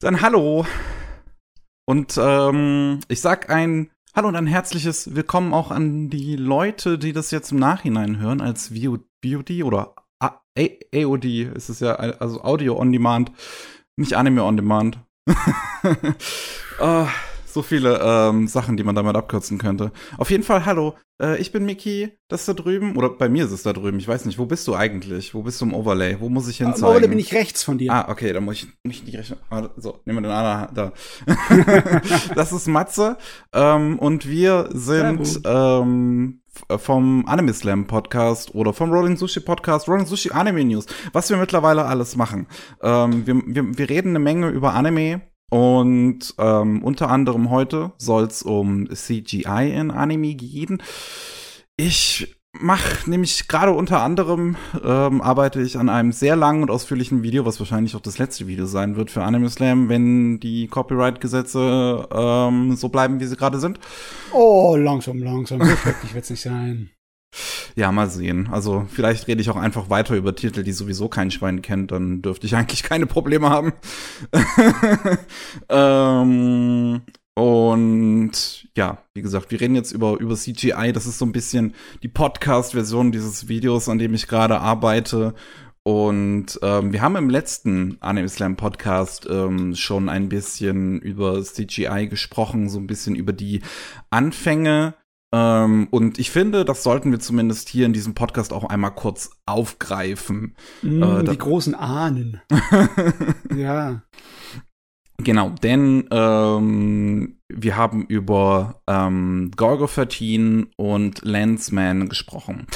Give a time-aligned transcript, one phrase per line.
[0.00, 0.64] Dann hallo.
[1.84, 7.12] Und ähm, ich sag ein Hallo und ein herzliches Willkommen auch an die Leute, die
[7.12, 12.78] das jetzt im Nachhinein hören als VOD oder A AOD ist es ja, also Audio
[12.78, 13.32] on Demand,
[13.96, 15.00] nicht Anime on Demand.
[16.80, 17.06] uh,
[17.58, 19.90] so viele ähm, Sachen, die man damit abkürzen könnte.
[20.16, 23.44] Auf jeden Fall, hallo, äh, ich bin Miki, das ist da drüben, oder bei mir
[23.44, 25.34] ist es da drüben, ich weiß nicht, wo bist du eigentlich?
[25.34, 26.20] Wo bist du im Overlay?
[26.20, 26.72] Wo muss ich hin?
[26.72, 27.92] Im Overlay bin ich rechts von dir.
[27.92, 30.92] Ah, okay, dann muss ich nicht die rechte, ah, so, nehmen wir den anderen da.
[32.36, 33.18] das ist Matze,
[33.52, 36.42] ähm, und wir sind, ähm,
[36.76, 41.36] vom Anime Slam Podcast oder vom Rolling Sushi Podcast, Rolling Sushi Anime News, was wir
[41.36, 42.46] mittlerweile alles machen.
[42.82, 48.24] Ähm, wir, wir, wir reden eine Menge über Anime, und ähm, unter anderem heute soll
[48.24, 50.82] es um CGI in Anime gehen.
[51.76, 57.22] Ich mache nämlich gerade unter anderem ähm, arbeite ich an einem sehr langen und ausführlichen
[57.22, 62.08] Video, was wahrscheinlich auch das letzte Video sein wird für Anime Slam, wenn die Copyright-Gesetze
[62.10, 63.78] ähm, so bleiben, wie sie gerade sind.
[64.32, 65.62] Oh, langsam, langsam.
[65.62, 66.90] So schrecklich wird's nicht sein.
[67.76, 68.48] Ja, mal sehen.
[68.50, 72.22] Also vielleicht rede ich auch einfach weiter über Titel, die sowieso kein Schwein kennt, dann
[72.22, 73.72] dürfte ich eigentlich keine Probleme haben.
[75.68, 77.02] ähm,
[77.34, 80.92] und ja, wie gesagt, wir reden jetzt über, über CGI.
[80.92, 85.34] Das ist so ein bisschen die Podcast-Version dieses Videos, an dem ich gerade arbeite.
[85.84, 92.08] Und ähm, wir haben im letzten Anime Slam Podcast ähm, schon ein bisschen über CGI
[92.08, 93.62] gesprochen, so ein bisschen über die
[94.10, 94.94] Anfänge
[95.32, 99.30] ähm, und ich finde, das sollten wir zumindest hier in diesem Podcast auch einmal kurz
[99.46, 100.56] aufgreifen.
[100.82, 102.40] Mm, äh, die großen Ahnen.
[103.54, 104.02] ja.
[105.20, 112.66] Genau, denn ähm, wir haben über ähm, Gorgo 13 und Landsman gesprochen.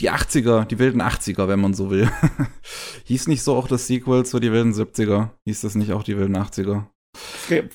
[0.00, 2.10] Die 80er, die wilden 80er, wenn man so will.
[3.04, 5.30] Hieß nicht so auch das Sequel zu die wilden 70er?
[5.46, 6.84] Hieß das nicht auch die wilden 80er?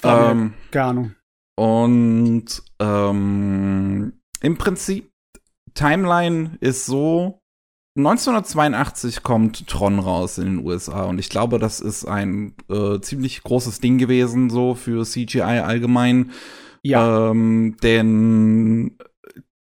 [0.03, 1.15] Ähm, keine Ahnung.
[1.57, 5.09] Und ähm, im Prinzip,
[5.73, 7.39] Timeline ist so,
[7.97, 13.43] 1982 kommt Tron raus in den USA und ich glaube, das ist ein äh, ziemlich
[13.43, 16.31] großes Ding gewesen, so für CGI allgemein.
[16.83, 17.31] Ja.
[17.31, 18.97] Ähm, denn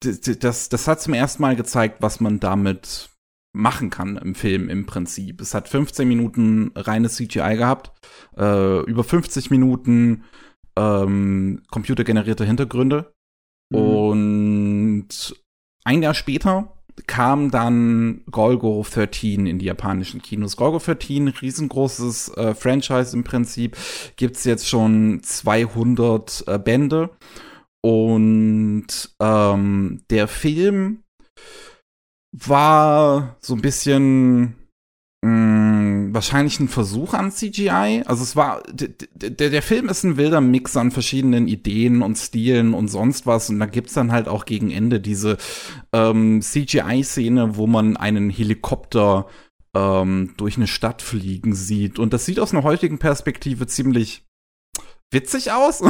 [0.00, 3.10] das, das hat zum ersten Mal gezeigt, was man damit
[3.52, 5.40] machen kann im Film im Prinzip.
[5.40, 7.92] Es hat 15 Minuten reines CGI gehabt,
[8.36, 10.24] äh, über 50 Minuten
[10.76, 13.12] ähm, computergenerierte Hintergründe
[13.70, 13.78] Mhm.
[13.78, 15.34] Und
[15.84, 16.76] ein Jahr später
[17.06, 20.56] kam dann Golgo 13 in die japanischen Kinos.
[20.56, 23.76] Golgo 13, riesengroßes äh, Franchise im Prinzip,
[24.16, 27.10] gibt's jetzt schon 200 äh, Bände.
[27.82, 28.86] Und
[29.20, 31.02] ähm, der Film
[32.32, 34.56] war so ein bisschen
[35.25, 35.59] mh, mm,
[36.15, 38.03] wahrscheinlich ein Versuch an CGI.
[38.06, 42.75] Also es war, der, der Film ist ein wilder Mix an verschiedenen Ideen und Stilen
[42.75, 43.50] und sonst was.
[43.50, 45.37] Und da gibt's dann halt auch gegen Ende diese
[45.93, 49.26] ähm, CGI-Szene, wo man einen Helikopter
[49.75, 51.99] ähm, durch eine Stadt fliegen sieht.
[51.99, 54.25] Und das sieht aus einer heutigen Perspektive ziemlich
[55.10, 55.82] witzig aus.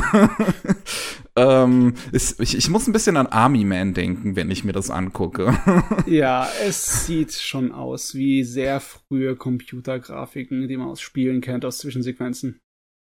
[1.36, 4.90] ähm, ist, ich, ich, muss ein bisschen an Army Man denken, wenn ich mir das
[4.90, 5.54] angucke.
[6.06, 11.78] ja, es sieht schon aus wie sehr frühe Computergrafiken, die man aus Spielen kennt, aus
[11.78, 12.60] Zwischensequenzen.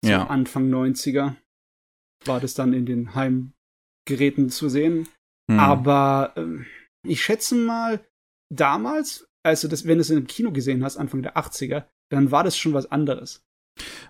[0.04, 0.26] So ja.
[0.26, 1.34] Anfang 90er
[2.24, 5.08] war das dann in den Heimgeräten zu sehen.
[5.50, 5.58] Hm.
[5.58, 6.64] Aber äh,
[7.06, 8.00] ich schätze mal,
[8.50, 12.44] damals, also das, wenn du es im Kino gesehen hast, Anfang der 80er, dann war
[12.44, 13.44] das schon was anderes.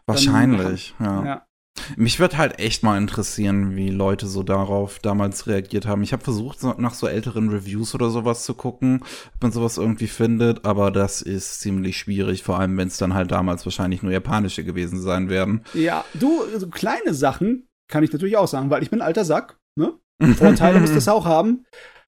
[0.06, 1.24] Wahrscheinlich, dann, ja.
[1.24, 1.46] ja.
[1.96, 6.02] Mich wird halt echt mal interessieren, wie Leute so darauf damals reagiert haben.
[6.02, 9.02] Ich habe versucht, nach so älteren Reviews oder sowas zu gucken,
[9.34, 13.14] ob man sowas irgendwie findet, aber das ist ziemlich schwierig, vor allem wenn es dann
[13.14, 15.64] halt damals wahrscheinlich nur japanische gewesen sein werden.
[15.74, 19.58] Ja, du, so kleine Sachen kann ich natürlich auch sagen, weil ich bin alter Sack,
[19.76, 19.94] ne?
[20.36, 21.64] Vorteile muss das auch haben.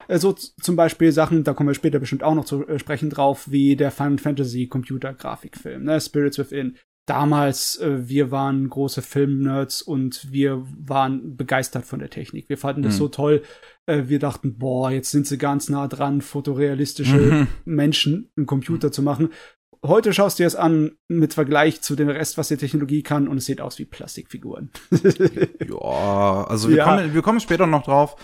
[0.08, 3.50] So zum Beispiel Sachen, da kommen wir später bestimmt auch noch zu äh, sprechen drauf,
[3.50, 6.00] wie der Final Fantasy Computer Grafikfilm, ne?
[6.00, 6.76] Spirits Within
[7.06, 12.48] damals, äh, wir waren große Filmnerds und wir waren begeistert von der Technik.
[12.48, 12.86] Wir fanden mhm.
[12.86, 13.42] das so toll.
[13.86, 17.46] Äh, wir dachten, boah, jetzt sind sie ganz nah dran, fotorealistische mhm.
[17.64, 18.92] Menschen im Computer mhm.
[18.92, 19.30] zu machen.
[19.84, 23.36] Heute schaust du es an mit Vergleich zu dem Rest, was die Technologie kann, und
[23.36, 24.70] es sieht aus wie Plastikfiguren.
[24.90, 26.84] ja, also wir, ja.
[26.84, 28.16] Kommen, wir kommen später noch drauf.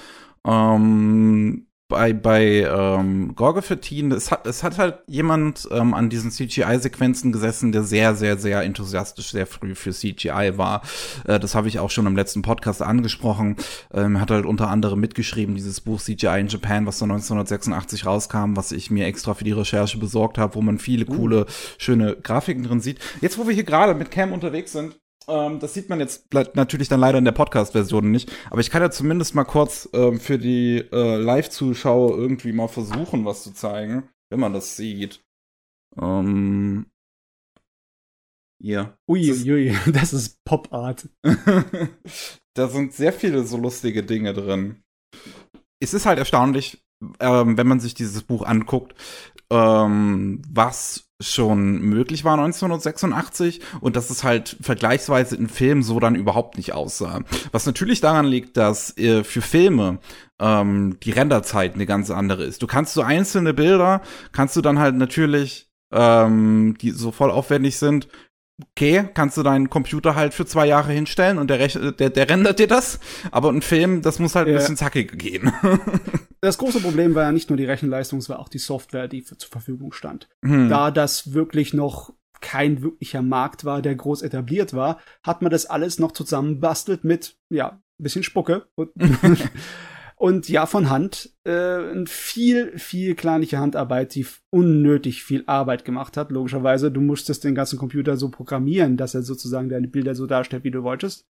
[0.45, 6.31] Ähm, bei, bei ähm, Gorgo 13, es hat, es hat halt jemand ähm, an diesen
[6.31, 10.83] CGI-Sequenzen gesessen, der sehr, sehr, sehr enthusiastisch sehr früh für CGI war.
[11.27, 13.57] Äh, das habe ich auch schon im letzten Podcast angesprochen.
[13.93, 18.57] Ähm, hat halt unter anderem mitgeschrieben, dieses Buch CGI in Japan, was dann 1986 rauskam,
[18.57, 21.15] was ich mir extra für die Recherche besorgt habe, wo man viele uh.
[21.15, 21.47] coole,
[21.77, 22.99] schöne Grafiken drin sieht.
[23.21, 26.89] Jetzt, wo wir hier gerade mit Cam unterwegs sind, Ähm, das sieht man jetzt natürlich
[26.89, 28.33] dann leider in der Podcast-Version nicht.
[28.51, 33.25] Aber ich kann ja zumindest mal kurz ähm, für die äh, Live-Zuschauer irgendwie mal versuchen,
[33.25, 35.25] was zu zeigen, wenn man das sieht.
[36.01, 36.87] Ähm,
[38.63, 38.97] ja.
[39.09, 41.09] Ui, das ist, ui, das ist Pop-Art.
[42.55, 44.83] da sind sehr viele so lustige Dinge drin.
[45.81, 46.83] Es ist halt erstaunlich,
[47.19, 48.95] ähm, wenn man sich dieses Buch anguckt,
[49.51, 56.15] ähm, was schon möglich war 1986 und dass es halt vergleichsweise in Filmen so dann
[56.15, 57.21] überhaupt nicht aussah.
[57.51, 59.99] Was natürlich daran liegt, dass äh, für Filme
[60.39, 62.63] ähm, die Renderzeit eine ganz andere ist.
[62.63, 64.03] Du kannst so einzelne Bilder,
[64.33, 68.09] kannst du dann halt natürlich, ähm, die so voll aufwendig sind,
[68.71, 72.29] okay, kannst du deinen Computer halt für zwei Jahre hinstellen und der, Rech der, der
[72.29, 73.01] rendert dir das.
[73.31, 75.53] Aber ein Film, das muss halt ein bisschen zackiger gehen.
[76.41, 79.25] das große Problem war ja nicht nur die Rechenleistung, es war auch die Software, die
[79.25, 80.29] zur Verfügung stand.
[80.45, 80.69] Hm.
[80.69, 85.67] Da das wirklich noch kein wirklicher Markt war, der groß etabliert war, hat man das
[85.67, 88.67] alles noch zusammenbastelt mit, ja, bisschen Spucke.
[90.23, 91.31] Und ja, von Hand.
[91.43, 94.25] Äh, viel, viel kleinliche Handarbeit, die
[94.55, 96.93] unnötig viel Arbeit gemacht hat, logischerweise.
[96.93, 100.71] Du musstest den ganzen Computer so programmieren, dass er sozusagen deine Bilder so darstellt, wie
[100.71, 101.27] du wolltest.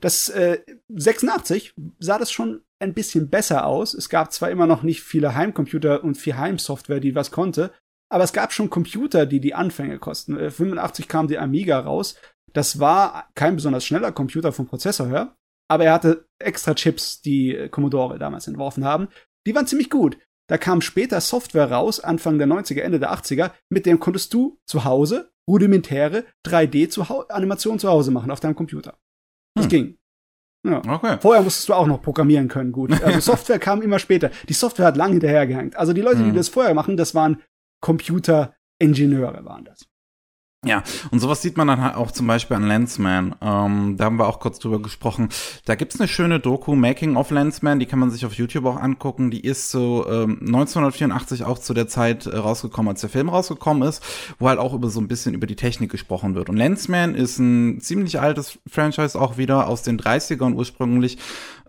[0.00, 3.92] Das äh, 86 sah das schon ein bisschen besser aus.
[3.92, 7.72] Es gab zwar immer noch nicht viele Heimcomputer und viel Heimsoftware, die was konnte,
[8.10, 10.38] aber es gab schon Computer, die die Anfänge kosten.
[10.38, 12.16] Äh, 85 kam die Amiga raus.
[12.54, 15.36] Das war kein besonders schneller Computer vom Prozessor her,
[15.68, 19.08] aber er hatte extra Chips, die Commodore damals entworfen haben.
[19.46, 20.18] Die waren ziemlich gut.
[20.48, 24.58] Da kam später Software raus, Anfang der 90er, Ende der 80er, mit dem konntest du
[24.66, 28.98] zu Hause rudimentäre 3D-Animationen zu Hause machen auf deinem Computer.
[29.54, 29.70] Das hm.
[29.70, 29.98] ging.
[30.66, 30.78] Ja.
[30.78, 31.18] Okay.
[31.20, 32.90] Vorher musstest du auch noch programmieren können, gut.
[33.02, 34.30] Also Software kam immer später.
[34.48, 35.76] Die Software hat lange hinterhergehängt.
[35.76, 36.30] Also die Leute, hm.
[36.30, 37.42] die das vorher machen, das waren
[37.80, 39.86] Computer-Ingenieure, waren das.
[40.64, 43.34] Ja, und sowas sieht man dann halt auch zum Beispiel an Lensman.
[43.40, 45.28] Ähm, da haben wir auch kurz drüber gesprochen.
[45.64, 48.80] Da gibt's eine schöne Doku, Making of Lensman, die kann man sich auf YouTube auch
[48.80, 49.30] angucken.
[49.30, 53.86] Die ist so ähm, 1984 auch zu der Zeit äh, rausgekommen, als der Film rausgekommen
[53.88, 54.02] ist,
[54.38, 56.48] wo halt auch über so ein bisschen über die Technik gesprochen wird.
[56.48, 61.18] Und Lensman ist ein ziemlich altes Franchise auch wieder aus den 30ern ursprünglich.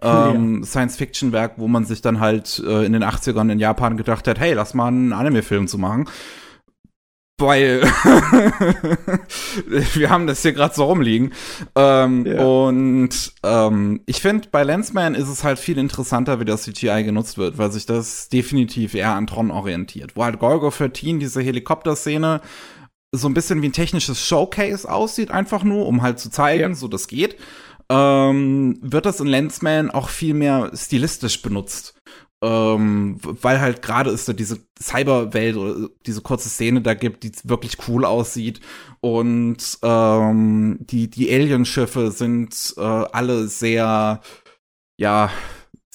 [0.01, 0.65] Ähm, ja.
[0.65, 4.53] Science-Fiction-Werk, wo man sich dann halt äh, in den 80ern in Japan gedacht hat, hey,
[4.53, 6.07] lass mal einen Anime-Film zu machen
[7.37, 7.81] weil
[9.93, 11.33] wir haben das hier gerade so rumliegen.
[11.75, 12.43] Ähm, ja.
[12.43, 17.37] Und ähm, ich finde, bei Lensman ist es halt viel interessanter, wie das CGI genutzt
[17.37, 20.15] wird, weil sich das definitiv eher an Tron orientiert.
[20.15, 22.39] Wo halt Golgo 13, diese Helikopterszene,
[23.11, 26.75] so ein bisschen wie ein technisches Showcase aussieht, einfach nur, um halt zu zeigen, ja.
[26.75, 27.37] so das geht.
[27.87, 31.95] Ähm, wird das in Lensman auch viel mehr stilistisch benutzt
[32.41, 37.31] ähm, weil halt gerade es da diese Cyberwelt oder diese kurze Szene da gibt, die
[37.43, 38.59] wirklich cool aussieht
[38.99, 44.21] und ähm, die die Alienschiffe sind äh, alle sehr
[44.97, 45.31] ja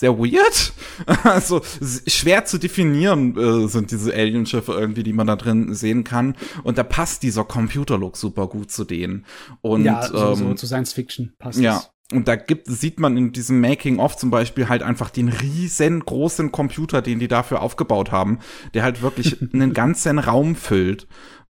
[0.01, 0.73] sehr weird.
[1.25, 1.63] Also
[2.07, 6.37] schwer zu definieren äh, sind diese Alienschiffe irgendwie, die man da drin sehen kann.
[6.63, 9.25] Und da passt dieser Computerlook super gut zu denen.
[9.63, 11.79] Und ja, so, ähm, so zu Science Fiction passt ja.
[11.79, 16.51] Es und da gibt, sieht man in diesem Making-of zum Beispiel halt einfach den riesengroßen
[16.51, 18.41] Computer, den die dafür aufgebaut haben,
[18.75, 21.07] der halt wirklich einen ganzen Raum füllt,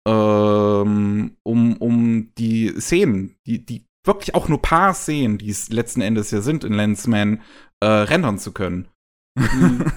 [0.07, 6.01] ähm, um, um die Szenen, die, die wirklich auch nur paar Szenen, die es letzten
[6.01, 7.42] Endes ja sind in Lensman,
[7.81, 8.87] äh, rendern zu können.
[9.35, 9.85] Mhm.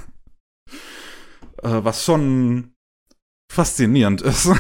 [1.63, 2.75] äh, was schon
[3.51, 4.51] faszinierend ist.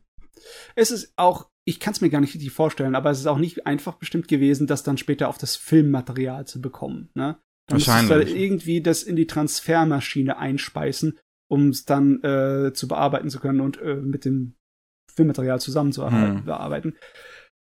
[0.76, 3.38] es ist auch ich kann es mir gar nicht richtig vorstellen, aber es ist auch
[3.38, 7.10] nicht einfach bestimmt gewesen, das dann später auf das Filmmaterial zu bekommen.
[7.14, 7.38] Ne?
[7.66, 8.32] Dann Wahrscheinlich.
[8.32, 11.18] Du irgendwie das in die Transfermaschine einspeisen,
[11.48, 14.54] um es dann äh, zu bearbeiten zu können und äh, mit dem
[15.12, 16.44] Filmmaterial zusammen zu hm.
[16.44, 16.94] bearbeiten.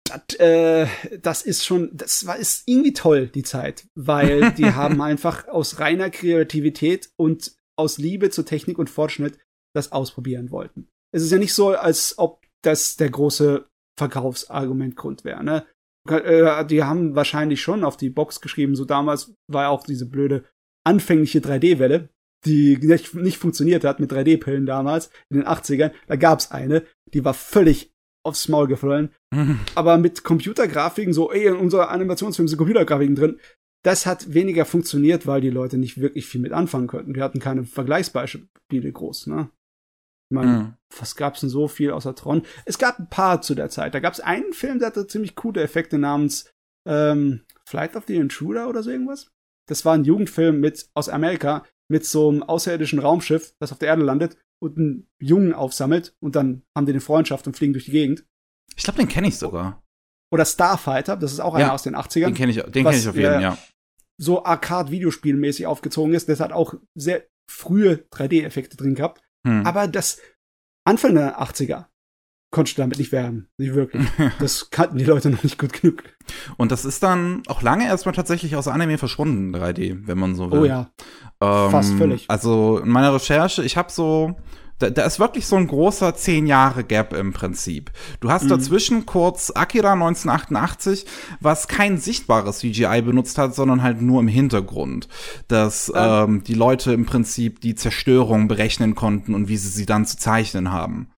[0.05, 0.87] Das, äh,
[1.21, 5.81] das ist schon, das war ist irgendwie toll die Zeit, weil die haben einfach aus
[5.81, 9.39] reiner Kreativität und aus Liebe zur Technik und Fortschritt
[9.75, 10.89] das ausprobieren wollten.
[11.13, 13.67] Es ist ja nicht so, als ob das der große
[13.99, 15.45] Verkaufsargumentgrund wäre.
[15.45, 15.67] Ne?
[16.09, 20.07] Äh, die haben wahrscheinlich schon auf die Box geschrieben, so damals war ja auch diese
[20.07, 20.45] blöde
[20.87, 22.09] anfängliche 3D-Welle,
[22.47, 25.93] die nicht, nicht funktioniert hat mit 3D-Pillen damals, in den 80ern.
[26.07, 27.93] Da gab's eine, die war völlig
[28.25, 29.11] aufs Maul gefallen.
[29.35, 29.61] Mhm.
[29.75, 33.41] Aber mit Computergrafiken, so, ey, in unserer Animationsfilm sind Computergrafiken drin,
[33.85, 37.15] das hat weniger funktioniert, weil die Leute nicht wirklich viel mit anfangen könnten.
[37.15, 39.51] Wir hatten keine Vergleichsbeispiele groß, ne?
[40.31, 40.75] Ich meine, mhm.
[40.99, 42.43] was gab's denn so viel außer Tron?
[42.67, 43.95] Es gab ein paar zu der Zeit.
[43.95, 46.51] Da gab's einen Film, der hatte ziemlich coole Effekte namens
[46.87, 49.31] ähm, Flight of the Intruder oder so irgendwas.
[49.69, 53.89] Das war ein Jugendfilm mit aus Amerika mit so einem außerirdischen Raumschiff, das auf der
[53.89, 57.87] Erde landet und einen Jungen aufsammelt und dann haben die eine Freundschaft und fliegen durch
[57.87, 58.27] die Gegend.
[58.77, 59.83] Ich glaube, den kenne ich sogar.
[60.31, 62.27] Oder Starfighter, das ist auch einer Ja, aus den 80ern.
[62.27, 63.59] Den kenne ich, den kenn ich auf jeden, äh, ja.
[64.19, 66.29] so Arcade-Videospielmäßig aufgezogen ist.
[66.29, 69.23] Das hat auch sehr frühe 3D-Effekte drin gehabt.
[69.47, 69.67] Hm.
[69.67, 70.21] Aber das
[70.85, 71.87] Anfang der 80er
[72.51, 73.49] konnte ich damit nicht werben.
[73.59, 74.07] Nicht wirklich.
[74.39, 76.03] Das kannten die Leute noch nicht gut genug.
[76.57, 80.51] Und das ist dann auch lange erstmal tatsächlich aus Anime verschwunden, 3D, wenn man so
[80.51, 80.61] will.
[80.61, 80.91] Oh ja.
[81.41, 82.25] Ähm, Fast völlig.
[82.29, 84.37] Also in meiner Recherche, ich habe so,
[84.79, 87.91] da, da ist wirklich so ein großer zehn Jahre Gap im Prinzip.
[88.21, 88.49] Du hast Mhm.
[88.51, 91.07] dazwischen kurz Akira 1988,
[91.41, 95.09] was kein sichtbares CGI benutzt hat, sondern halt nur im Hintergrund,
[95.49, 96.25] dass Ah.
[96.25, 100.17] ähm, die Leute im Prinzip die Zerstörung berechnen konnten und wie sie sie dann zu
[100.17, 101.11] zeichnen haben.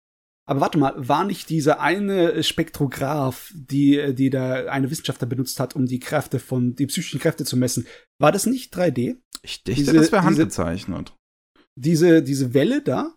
[0.48, 5.76] Aber warte mal, war nicht dieser eine Spektrograph, die, die da eine Wissenschaftler benutzt hat,
[5.76, 7.86] um die Kräfte von, die psychischen Kräfte zu messen,
[8.20, 9.18] war das nicht 3D?
[9.44, 11.14] Ich dachte, Diese- das wäre handgezeichnet.
[11.76, 13.14] Diese, diese Welle da,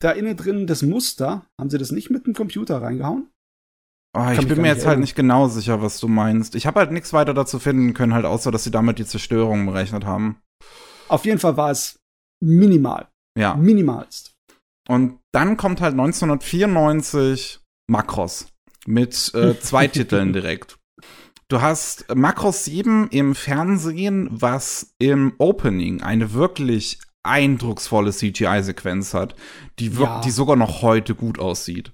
[0.00, 3.28] da innen drin, das Muster, haben sie das nicht mit dem Computer reingehauen?
[4.16, 6.56] Oh, ich bin mir jetzt halt nicht genau sicher, was du meinst.
[6.56, 9.66] Ich habe halt nichts weiter dazu finden können, halt außer, dass sie damit die Zerstörung
[9.66, 10.40] berechnet haben.
[11.08, 12.00] Auf jeden Fall war es
[12.42, 13.06] minimal.
[13.38, 13.54] Ja.
[13.54, 14.32] Minimalst.
[14.88, 18.48] Und dann kommt halt 1994 Macross
[18.86, 20.78] mit äh, zwei Titeln direkt.
[21.48, 29.34] Du hast Macross 7 im Fernsehen, was im Opening eine wirklich eindrucksvolle CGI-Sequenz hat,
[29.78, 30.20] die, Ja.
[30.22, 31.92] die sogar noch heute gut aussieht.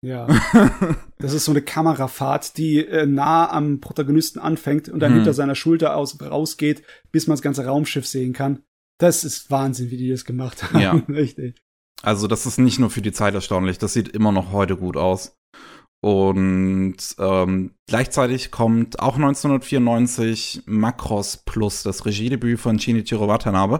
[0.00, 0.26] Ja.
[1.18, 5.18] Das ist so eine Kamerafahrt, die äh, nah am Protagonisten anfängt und dann Hm.
[5.18, 8.64] hinter seiner Schulter aus rausgeht, bis man das ganze Raumschiff sehen kann.
[8.98, 10.80] Das ist Wahnsinn, wie die das gemacht haben.
[10.80, 10.92] Ja.
[11.08, 11.56] Richtig.
[12.02, 14.96] Also das ist nicht nur für die Zeit erstaunlich, das sieht immer noch heute gut
[14.96, 15.36] aus.
[16.04, 23.78] Und ähm, gleichzeitig kommt auch 1994 Macross Plus, das Regiedebüt von Shinichiro Watanabe,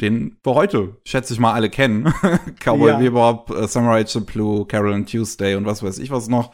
[0.00, 2.14] den wir heute, schätze ich mal, alle kennen.
[2.64, 2.98] Cowboy Ja.
[2.98, 6.52] Bebop, äh, Samurai Champloo, Carol and Tuesday und was weiß ich was noch.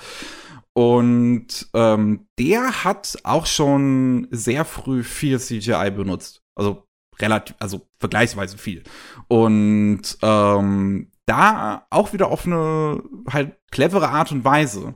[0.72, 6.42] Und ähm, der hat auch schon sehr früh viel CGI benutzt.
[6.54, 6.86] Also
[7.20, 8.84] relativ, also vergleichsweise viel.
[9.28, 14.94] Und ähm, da auch wieder auf eine halt clevere Art und Weise.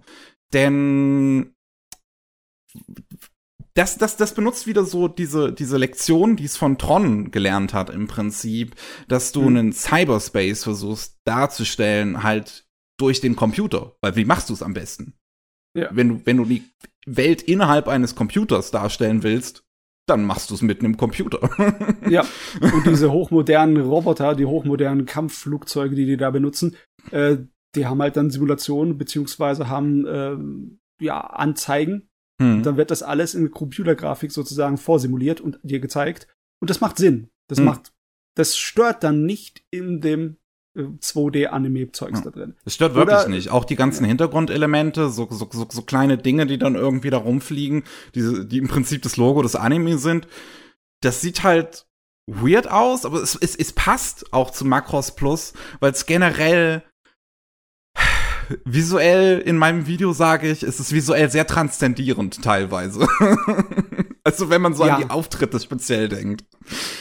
[0.53, 1.55] Denn
[3.75, 7.91] das, das, das benutzt wieder so diese, diese Lektion, die es von Tron gelernt hat
[7.91, 8.75] im Prinzip,
[9.09, 9.57] dass du Mhm.
[9.57, 12.67] einen Cyberspace versuchst darzustellen, halt
[12.99, 13.97] durch den Computer.
[14.01, 15.15] Weil wie machst du es am besten?
[15.77, 15.89] Ja.
[15.93, 16.63] Wenn du, wenn du die
[17.07, 19.65] Welt innerhalb eines Computers darstellen willst,
[20.07, 21.41] dann machst du es mit einem Computer.
[22.09, 22.25] Ja.
[22.61, 26.77] Und diese hochmodernen Roboter, die hochmodernen Kampfflugzeuge, die die da benutzen,
[27.11, 27.39] äh,
[27.75, 32.09] die haben halt dann Simulationen beziehungsweise haben ähm, ja Anzeigen.
[32.41, 32.63] Hm.
[32.63, 36.29] Dann wird das alles in Computergrafik sozusagen vorsimuliert und dir gezeigt.
[36.61, 37.29] Und das macht Sinn.
[37.49, 37.65] Das Hm.
[37.65, 37.93] macht,
[38.37, 40.44] das stört dann nicht in dem äh,
[40.77, 42.25] 2D-Anime-Zeugs Ja.
[42.25, 42.55] da drin.
[42.65, 43.51] Das stört wirklich Oder- nicht.
[43.51, 47.85] Auch die ganzen Hintergrundelemente, so, so, so, so kleine Dinge, die dann irgendwie da rumfliegen,
[48.15, 50.27] diese, die im Prinzip das Logo des Anime sind.
[51.01, 51.87] Das sieht halt
[52.27, 56.83] weird aus, aber es, es, es passt auch zu Macross Plus, weil es generell
[58.65, 63.07] visuell in meinem Video sage ich, es ist visuell sehr transzendierend teilweise.
[64.25, 64.97] also wenn man so Ja.
[64.97, 66.45] an die Auftritte speziell denkt.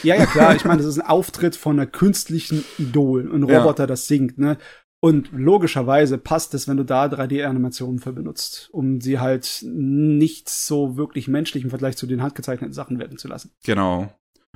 [0.02, 0.54] Ja, ja, klar.
[0.54, 3.58] Ich meine, das ist ein Auftritt von einer künstlichen Idol, ein Ja.
[3.60, 4.58] Roboter, das singt, ne?
[5.00, 10.96] Und logischerweise passt es, wenn du da 3D-Animationen für benutzt, um sie halt nicht so
[10.96, 13.50] wirklich menschlich im Vergleich zu den handgezeichneten Sachen werden zu lassen.
[13.64, 14.10] Genau.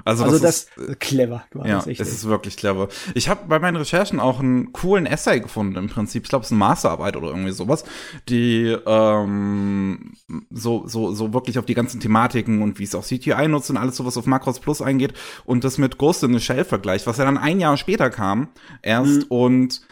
[0.04, 1.44] Also, Also, das, das, ist, clever.
[1.50, 2.88] Du Ja, es ist wirklich clever.
[3.14, 6.24] Ich habe bei meinen Recherchen auch einen coolen Essay gefunden im Prinzip.
[6.24, 7.84] Ich glaube, es ist eine Masterarbeit oder irgendwie sowas,
[8.28, 10.12] die ähm,
[10.50, 13.76] so, so, so wirklich auf die ganzen Thematiken und wie es auch CGI nutzt und
[13.76, 15.14] alles sowas auf Macross Plus eingeht
[15.44, 18.48] und das mit Ghost in the Shell vergleicht, was ja dann ein Jahr später kam
[18.82, 19.22] erst.
[19.22, 19.26] Mhm.
[19.28, 19.82] Und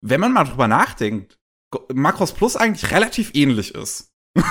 [0.00, 1.38] wenn man mal drüber nachdenkt,
[1.92, 4.12] Macross Plus eigentlich relativ ähnlich ist.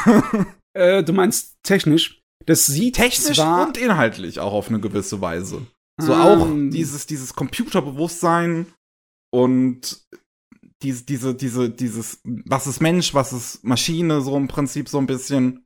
[0.77, 2.21] Äh, du meinst technisch?
[2.45, 5.65] Das sieht Technisch und inhaltlich auch auf eine gewisse Weise.
[5.99, 8.67] So Ähm, auch dieses, dieses Computerbewusstsein
[9.31, 10.05] und
[10.81, 15.07] diese, diese, diese, dieses, was ist Mensch, was ist Maschine, so im Prinzip so ein
[15.07, 15.61] bisschen.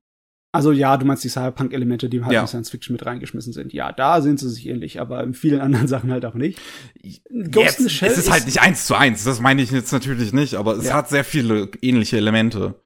[0.51, 2.41] Also ja, du meinst die Cyberpunk-Elemente, die halt Ja.
[2.41, 3.71] in Science Fiction mit reingeschmissen sind.
[3.71, 6.59] Ja, da sind sie sich ähnlich, aber in vielen anderen Sachen halt auch nicht.
[7.03, 10.77] Jetzt, es ist halt nicht eins zu eins, das meine ich jetzt natürlich nicht, aber
[10.77, 10.93] es Ja.
[10.95, 12.81] hat sehr viele ähnliche Elemente.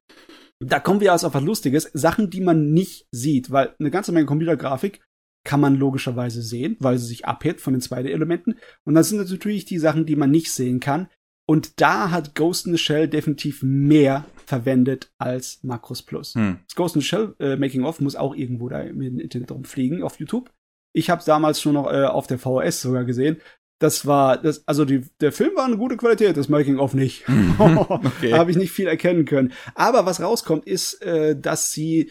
[0.70, 1.90] Da kommen wir also auf was Lustiges.
[1.92, 5.00] Sachen, die man nicht sieht, weil eine ganze Menge Computergrafik
[5.44, 8.56] kann man logischerweise sehen, weil sie sich abhebt von den 2D-Elementen.
[8.84, 11.08] Und dann sind das natürlich die Sachen, die man nicht sehen kann.
[11.46, 16.34] Und da hat Ghost in the Shell definitiv mehr verwendet als Macros Plus.
[16.34, 16.60] Hm.
[16.66, 20.02] Das Ghost in the Shell äh, Making of muss auch irgendwo da im Internet rumfliegen
[20.02, 20.50] auf YouTube.
[20.94, 23.38] Ich habe damals schon noch äh, auf der VHS sogar gesehen.
[23.80, 27.24] Das war, das, also die, der Film war eine gute Qualität, das Making of nicht.
[27.58, 28.32] okay.
[28.32, 29.52] Habe ich nicht viel erkennen können.
[29.74, 32.10] Aber was rauskommt, ist, äh, dass sie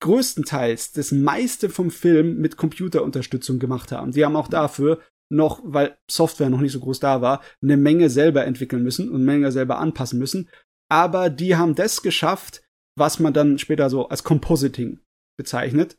[0.00, 4.12] größtenteils das meiste vom Film mit Computerunterstützung gemacht haben.
[4.12, 5.00] Sie haben auch dafür
[5.30, 9.16] noch, weil Software noch nicht so groß da war, eine Menge selber entwickeln müssen und
[9.16, 10.48] eine Menge selber anpassen müssen.
[10.90, 12.62] Aber die haben das geschafft,
[12.96, 15.00] was man dann später so als Compositing
[15.36, 15.98] bezeichnet.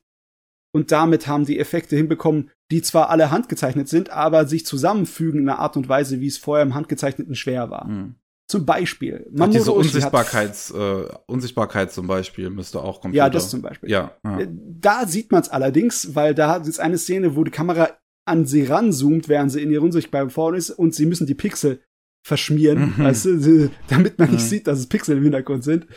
[0.71, 5.49] Und damit haben die Effekte hinbekommen, die zwar alle handgezeichnet sind, aber sich zusammenfügen in
[5.49, 7.85] einer Art und Weise, wie es vorher im handgezeichneten schwer war.
[7.87, 8.15] Hm.
[8.47, 9.29] Zum Beispiel.
[9.39, 13.17] Ach, diese Unsichtbarkeits, äh, Unsichtbarkeit zum Beispiel müsste auch Computer.
[13.25, 13.89] Ja, das zum Beispiel.
[13.89, 14.39] Ja, ja.
[14.39, 17.89] Äh, Da sieht man es allerdings, weil da ist eine Szene, wo die Kamera
[18.25, 21.81] an sie ranzoomt, während sie in ihrer unsichtbaren Form ist und sie müssen die Pixel
[22.25, 23.03] verschmieren, Mhm.
[23.03, 24.47] weißt du, damit man nicht Mhm.
[24.49, 25.87] sieht, dass es Pixel im Hintergrund sind.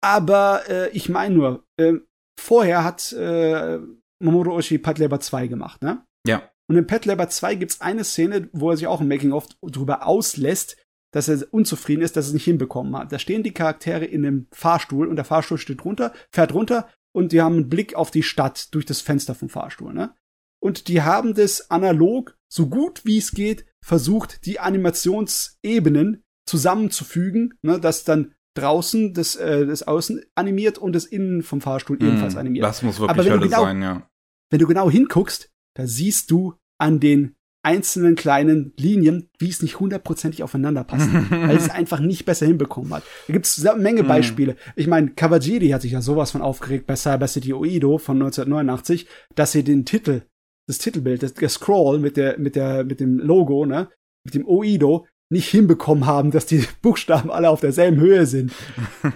[0.00, 1.94] Aber äh, ich meine nur, äh,
[2.38, 3.78] vorher hat äh,
[4.20, 6.04] Mamoru Oshii Pad Labor 2 gemacht, ne?
[6.26, 6.50] Ja.
[6.68, 10.06] Und in Pet Labor 2 gibt's eine Szene, wo er sich auch im Making-of drüber
[10.06, 10.76] auslässt,
[11.12, 13.10] dass er unzufrieden ist, dass er es nicht hinbekommen hat.
[13.10, 17.32] Da stehen die Charaktere in einem Fahrstuhl und der Fahrstuhl steht runter, fährt runter und
[17.32, 20.14] die haben einen Blick auf die Stadt durch das Fenster vom Fahrstuhl, ne?
[20.60, 27.78] Und die haben das analog, so gut wie es geht, versucht, die Animationsebenen zusammenzufügen, ne,
[27.78, 32.40] dass dann draußen das, äh, das Außen animiert und das Innen vom Fahrstuhl ebenfalls Hm,
[32.40, 32.64] animiert.
[32.64, 34.08] Das muss wirklich wenn du Hölle genau- sein, ja.
[34.50, 37.34] Wenn du genau hinguckst, da siehst du an den
[37.64, 42.94] einzelnen kleinen Linien, wie es nicht hundertprozentig aufeinander passt, weil es einfach nicht besser hinbekommen
[42.94, 43.02] hat.
[43.26, 44.08] Da gibt es eine Menge Mhm.
[44.08, 44.56] Beispiele.
[44.76, 49.06] Ich meine, Kawajiri hat sich ja sowas von aufgeregt bei Cyber City Oido von 1989,
[49.34, 50.22] dass sie den Titel,
[50.66, 53.88] das Titelbild, das, der Scroll mit der, mit der, mit dem Logo, ne,
[54.24, 58.52] mit dem Oido nicht hinbekommen haben, dass die Buchstaben alle auf derselben Höhe sind.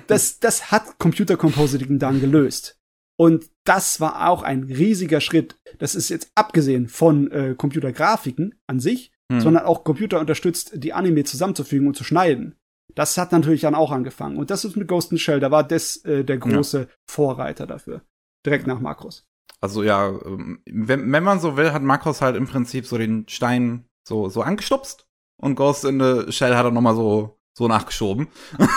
[0.07, 2.79] Das, das hat Computer Compositing dann gelöst.
[3.19, 5.59] Und das war auch ein riesiger Schritt.
[5.79, 9.41] Das ist jetzt abgesehen von äh, Computergrafiken an sich, Hm.
[9.41, 12.57] sondern auch Computer unterstützt, die Anime zusammenzufügen und zu schneiden.
[12.95, 14.37] Das hat natürlich dann auch angefangen.
[14.37, 18.03] Und das ist mit Ghost in Shell, da war das äh, der große Vorreiter dafür.
[18.45, 19.27] Direkt nach Makros.
[19.61, 23.27] Also ja, ähm, wenn, wenn man so will, hat Makros halt im Prinzip so den
[23.29, 25.09] Stein so, so angestupst
[25.43, 28.29] und Ghost in the Shell hat er nochmal so, so nachgeschoben.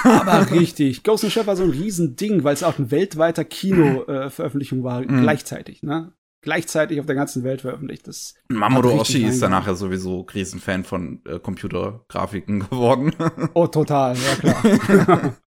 [0.04, 1.04] Aber richtig.
[1.04, 5.02] Ghost in the Shell war so ein Riesending, weil es auch ein weltweiter Kino-Veröffentlichung war,
[5.02, 5.22] Mhm.
[5.22, 6.12] gleichzeitig, ne?
[6.42, 8.08] Gleichzeitig auf der ganzen Welt veröffentlicht.
[8.08, 13.14] Das Mamoru Oshii ist danach ja sowieso Riesenfan von äh, Computergrafiken geworden.
[13.56, 15.36] Oh, total, ja klar.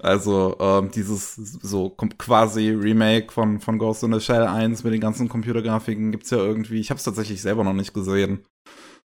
[0.00, 5.00] Also ähm, dieses so quasi Remake von, von Ghost in the Shell 1 mit den
[5.00, 6.80] ganzen Computergrafiken gibt's ja irgendwie.
[6.80, 8.44] Ich habe es tatsächlich selber noch nicht gesehen.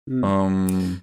[0.06, 0.22] Hm.
[0.22, 1.00] Ähm,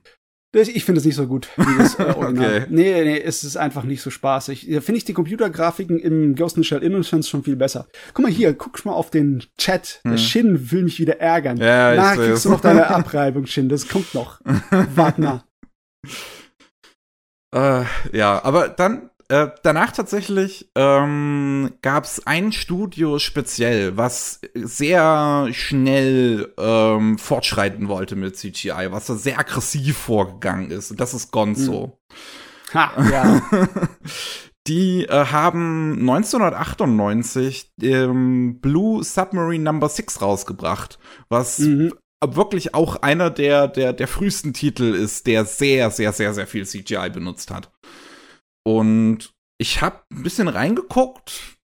[0.52, 2.62] Ich finde es nicht so gut wie das äh, Original.
[2.64, 2.66] Okay.
[2.70, 4.68] Nee, nee, es ist einfach nicht so spaßig.
[4.72, 7.88] Da finde ich die Computergrafiken im Ghost in the Shell Innocence schon viel besser.
[8.16, 10.02] Guck mal hier, guck mal auf den Chat.
[10.04, 10.18] Der Hm.
[10.18, 11.58] Shin will mich wieder ärgern.
[11.58, 13.70] Ja, ich Na, kriegst du noch deine Abreibung, Shin.
[13.70, 14.42] Das kommt noch.
[14.96, 15.46] Wagner.
[17.56, 25.48] Äh, ja, aber dann äh, danach tatsächlich ähm, gab es ein Studio speziell, was sehr
[25.52, 30.92] schnell ähm, fortschreiten wollte mit CGI, was da sehr aggressiv vorgegangen ist.
[30.92, 32.00] Und das ist Gonzo.
[32.74, 33.42] Ha, ja.
[34.68, 41.94] Die äh, haben 1998 ähm, Blue Submarine Number 6 rausgebracht, was Mhm.
[42.24, 46.66] wirklich auch einer der, der, der frühesten Titel ist, der sehr, sehr, sehr, sehr viel
[46.68, 47.72] CGI benutzt hat.
[48.66, 51.58] Und ich habe ein bisschen reingeguckt.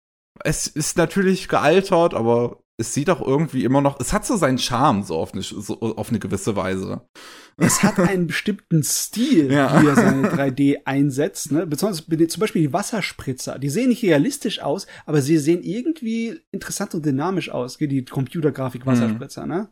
[0.43, 4.57] Es ist natürlich gealtert, aber es sieht auch irgendwie immer noch, es hat so seinen
[4.57, 7.07] Charme, so auf eine, so auf eine gewisse Weise.
[7.55, 9.81] Es hat einen bestimmten Stil, Ja.
[9.81, 11.53] wie er seine 3D einsetzt.
[11.53, 11.65] Ne?
[11.65, 13.59] Den- zum Beispiel die Wasserspritzer.
[13.59, 18.03] Die sehen nicht realistisch aus, aber sie sehen irgendwie interessant und dynamisch aus, wie die
[18.03, 19.45] Computergrafik-Wasserspritzer.
[19.45, 19.69] Ne?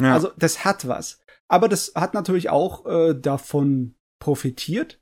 [0.00, 0.14] Ja.
[0.14, 1.20] Also das hat was.
[1.48, 4.98] Aber das hat natürlich auch äh, davon profitiert,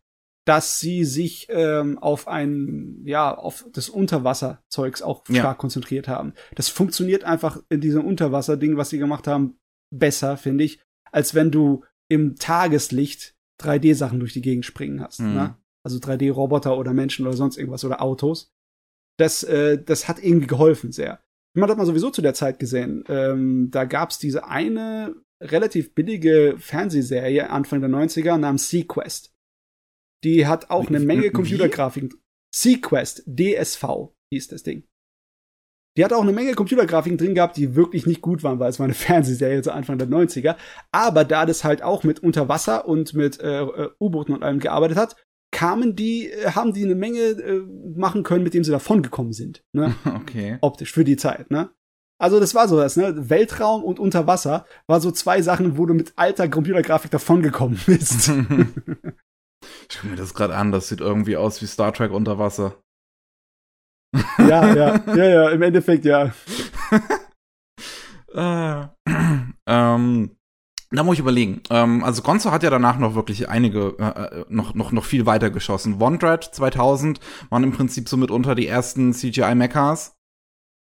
[0.47, 5.37] dass sie sich ähm, auf ein, ja, auf das Unterwasserzeugs auch Ja.
[5.41, 6.35] stark konzentriert haben.
[6.55, 9.57] Das funktioniert einfach in diesem Unterwasserding, was sie gemacht haben,
[9.91, 10.81] besser, finde ich,
[11.13, 15.21] als wenn du im Tageslicht 3D-Sachen durch die Gegend springen hast.
[15.21, 15.35] Mhm.
[15.35, 15.57] Ne?
[15.83, 18.53] Also 3D-Roboter oder Menschen oder sonst irgendwas oder Autos.
[19.19, 21.21] Das, äh, das hat irgendwie geholfen sehr.
[21.57, 26.57] Man hat mal sowieso zu der Zeit gesehen, ähm, da gab's diese eine relativ billige
[26.59, 29.34] Fernsehserie Anfang der 90er namens Sequest.
[30.25, 31.31] Die hat auch eine Menge?
[31.31, 32.15] Computergrafiken.
[32.55, 33.85] Sequest, DSV
[34.33, 34.85] hieß das Ding.
[35.97, 38.79] Die hat auch eine Menge Computergrafiken drin gehabt, die wirklich nicht gut waren, weil es
[38.81, 40.57] war eine Fernsehserie zu Anfang der 90er.
[40.91, 44.97] Aber da das halt auch mit Unterwasser und mit äh, äh, U-Booten und allem gearbeitet
[44.97, 45.17] hat,
[45.53, 47.63] kamen die, äh, haben die eine Menge äh,
[47.97, 49.63] machen können, mit dem sie davongekommen sind.
[49.73, 49.95] Ne?
[50.17, 50.59] okay.
[50.61, 51.71] optisch für die Zeit, ne?
[52.21, 53.29] Also das war so das, ne?
[53.29, 58.31] Weltraum und Unterwasser war so zwei Sachen, wo du mit alter Computergrafik davongekommen bist.
[59.89, 62.81] ich gucke mir das gerade an, das sieht irgendwie aus wie Star Trek unter Wasser.
[64.39, 66.33] ja, ja, ja, ja, im Endeffekt ja.
[68.33, 68.87] äh,
[69.67, 70.37] ähm,
[70.91, 71.63] da muss ich überlegen.
[71.71, 75.27] Ähm, also Gonzo hat ja danach noch wirklich einige, äh, äh noch, noch, noch viel
[75.27, 75.99] weiter geschossen.
[75.99, 77.19] Wondred 2000
[77.51, 80.17] waren im Prinzip so mitunter die ersten CGI-Mechas.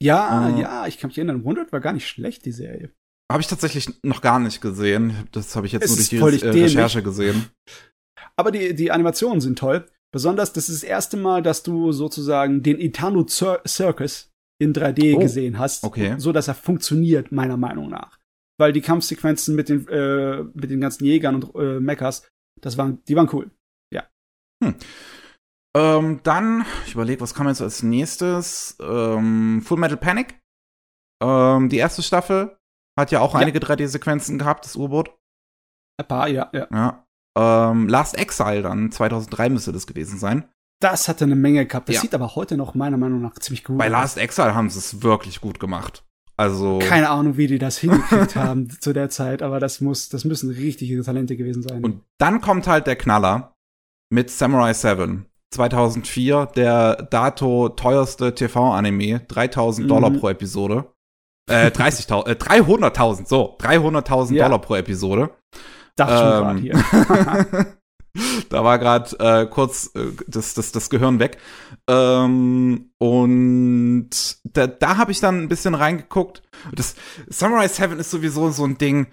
[0.00, 2.92] Ja, äh, ja, ich kann mich erinnern, Wondred war gar nicht schlecht, die Serie.
[3.32, 5.28] Habe ich tatsächlich noch gar nicht gesehen.
[5.32, 7.46] Das habe ich jetzt es nur durch die äh, Recherche gesehen.
[8.36, 9.86] Aber die, die Animationen sind toll.
[10.12, 15.18] Besonders, das ist das erste Mal, dass du sozusagen den Itano Circus in 3D oh,
[15.18, 15.84] gesehen hast.
[15.84, 16.14] Okay.
[16.18, 18.18] So dass er funktioniert, meiner Meinung nach.
[18.58, 22.28] Weil die Kampfsequenzen mit den, äh, mit den ganzen Jägern und äh, Mechas,
[22.60, 23.50] das waren, die waren cool.
[23.92, 24.04] Ja.
[24.62, 24.76] Hm.
[25.76, 28.76] Ähm, dann, ich überlege, was kam jetzt als nächstes?
[28.80, 30.40] Ähm, Full Metal Panic.
[31.20, 32.56] Ähm, die erste Staffel
[32.96, 33.40] hat ja auch ja.
[33.40, 35.10] einige 3D-Sequenzen gehabt, das U-Boot.
[36.00, 36.68] Ein paar, ja, ja.
[36.70, 37.03] ja.
[37.36, 40.44] Ähm, Last Exile dann, 2003 müsste das gewesen sein.
[40.80, 41.88] Das hatte eine Menge gehabt.
[41.88, 42.02] Das ja.
[42.02, 43.92] sieht aber heute noch meiner Meinung nach ziemlich gut Bei aus.
[43.92, 46.04] Bei Last Exile haben sie es wirklich gut gemacht.
[46.36, 46.80] Also.
[46.80, 50.50] Keine Ahnung, wie die das hingekriegt haben zu der Zeit, aber das muss, das müssen
[50.50, 51.84] richtige Talente gewesen sein.
[51.84, 53.54] Und dann kommt halt der Knaller
[54.10, 55.26] mit Samurai 7.
[55.52, 59.88] 2004, der dato teuerste TV-Anime, 3000 mhm.
[59.88, 60.92] Dollar pro Episode.
[61.48, 64.44] Äh, 30.000, äh, 300.000, so, 300.000 ja.
[64.44, 65.30] Dollar pro Episode.
[65.96, 66.74] Dachte ähm, hier.
[68.48, 71.38] da war gerade äh, kurz äh, das, das, das Gehirn weg.
[71.88, 74.10] Ähm, und
[74.44, 76.42] da, da habe ich dann ein bisschen reingeguckt.
[76.72, 76.94] Das
[77.28, 79.08] Samurai 7 ist sowieso so ein Ding,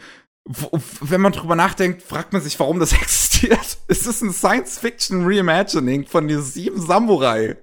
[0.46, 3.78] wo, wenn man drüber nachdenkt, fragt man sich, warum das existiert.
[3.88, 7.58] Es ist ein Science-Fiction-Reimagining von den sieben Samurai.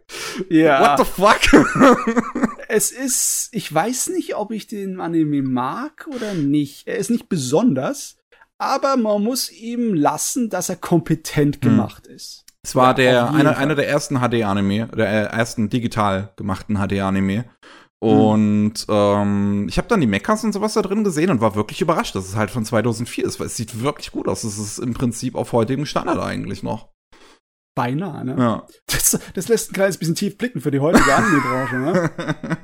[0.49, 0.97] Ja.
[0.97, 2.59] What the fuck?
[2.69, 6.87] es ist, ich weiß nicht, ob ich den Anime mag oder nicht.
[6.87, 8.18] Er ist nicht besonders
[8.59, 11.61] aber man muss ihm lassen, dass er kompetent hm.
[11.61, 12.15] gemacht hm.
[12.15, 12.45] ist.
[12.63, 17.45] Es war ja, der einer, einer der ersten HD-Anime, der ersten digital gemachten HD-Anime.
[18.01, 18.95] Und hm.
[18.95, 22.15] ähm, ich habe dann die Mechas und sowas da drin gesehen und war wirklich überrascht,
[22.15, 24.45] dass es halt von 2004 ist, weil es sieht wirklich gut aus.
[24.45, 26.91] Es ist im Prinzip auf heutigem Standard eigentlich noch.
[27.75, 28.37] Beinahe, ne?
[28.39, 28.67] Ja.
[28.87, 32.59] Das, das lässt ein kleines bisschen tief blicken für die heutige Anime-Branche, ne?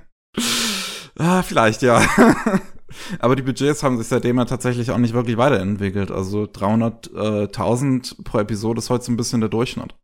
[1.18, 2.04] ah, vielleicht, ja.
[3.18, 6.10] Aber die Budgets haben sich seitdem ja tatsächlich auch nicht wirklich weiterentwickelt.
[6.10, 9.94] Also 300.000 pro Episode ist heute so ein bisschen der Durchschnitt.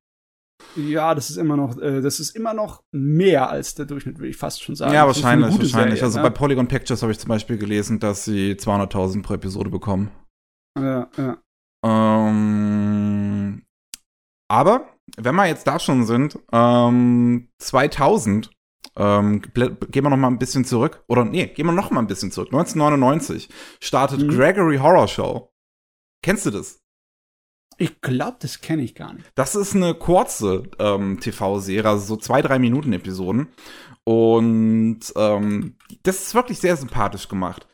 [0.77, 4.29] Ja, das ist immer noch, äh, das ist immer noch mehr als der Durchschnitt, würde
[4.29, 4.93] ich fast schon sagen.
[4.93, 5.99] Ja, wahrscheinlich, wahrscheinlich.
[5.99, 6.25] Serie, also ne?
[6.25, 10.11] bei Polygon Pictures habe ich zum Beispiel gelesen, dass sie 200.000 pro Episode bekommen.
[10.79, 11.39] Ja, ja.
[11.85, 13.63] Ähm,
[14.49, 18.51] aber wenn wir jetzt da schon sind, ähm, 2000
[18.97, 21.05] ähm, gehen wir noch mal ein bisschen zurück.
[21.07, 22.49] Oder nee, gehen wir noch mal ein bisschen zurück.
[22.49, 23.49] 1999
[23.81, 24.31] startet mhm.
[24.31, 25.53] Gregory Horror Show.
[26.23, 26.81] Kennst du das?
[27.79, 29.33] Ich glaube, das kenne ich gar nicht.
[29.37, 33.49] Das ist eine kurze ähm, TV-Serie, also so zwei, drei Minuten Episoden.
[34.05, 37.67] Und ähm, das ist wirklich sehr sympathisch gemacht.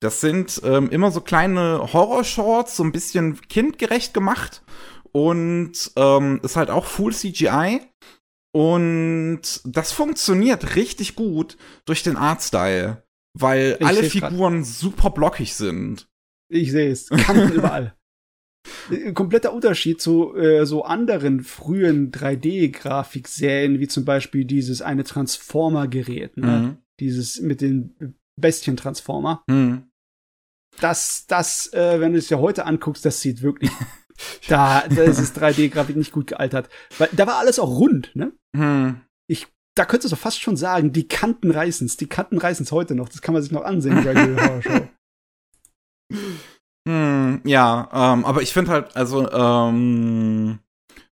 [0.00, 4.62] Das sind ähm, immer so kleine Horror-Shorts, so ein bisschen kindgerecht gemacht.
[5.12, 7.80] Und ähm, ist halt auch Full CGI.
[8.54, 13.02] Und das funktioniert richtig gut durch den Artstyle,
[13.36, 14.66] weil ich alle Figuren grad.
[14.66, 16.08] super blockig sind.
[16.48, 17.08] Ich sehe es.
[17.08, 17.96] Kanten überall.
[19.12, 26.46] Kompletter Unterschied zu äh, so anderen frühen 3D-Grafikserien, wie zum Beispiel dieses eine Transformer-Gerät, ne?
[26.46, 26.78] Mhm.
[27.00, 29.42] Dieses mit den Bestien-Transformer.
[29.48, 29.90] Mhm.
[30.80, 33.72] Das, das, äh, wenn du es dir heute anguckst, das sieht wirklich
[34.48, 36.68] da, da ist es 3D-Grafik nicht gut gealtert.
[36.98, 38.32] Weil da war alles auch rund, ne?
[38.56, 39.00] Hm.
[39.28, 43.08] Ich, da könntest du fast schon sagen, die Kanten reißen's, die Kanten reißen's heute noch.
[43.08, 44.14] Das kann man sich noch ansehen der
[44.48, 44.88] Horror Show.
[46.86, 50.58] Hm, ja, ähm, aber ich finde halt, also, ähm,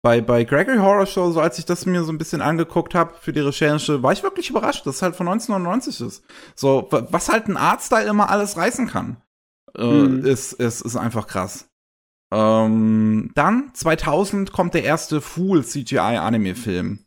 [0.05, 3.15] bei, bei Gregory Horror Show, so als ich das mir so ein bisschen angeguckt habe
[3.19, 6.23] für die Recherche, war ich wirklich überrascht, dass es halt von 1999 ist.
[6.55, 9.17] So, was halt ein Artstyle immer alles reißen kann,
[9.75, 10.23] äh, hm.
[10.23, 11.67] ist, ist, ist einfach krass.
[12.35, 17.05] Ähm, dann 2000 kommt der erste Full CGI Anime Film.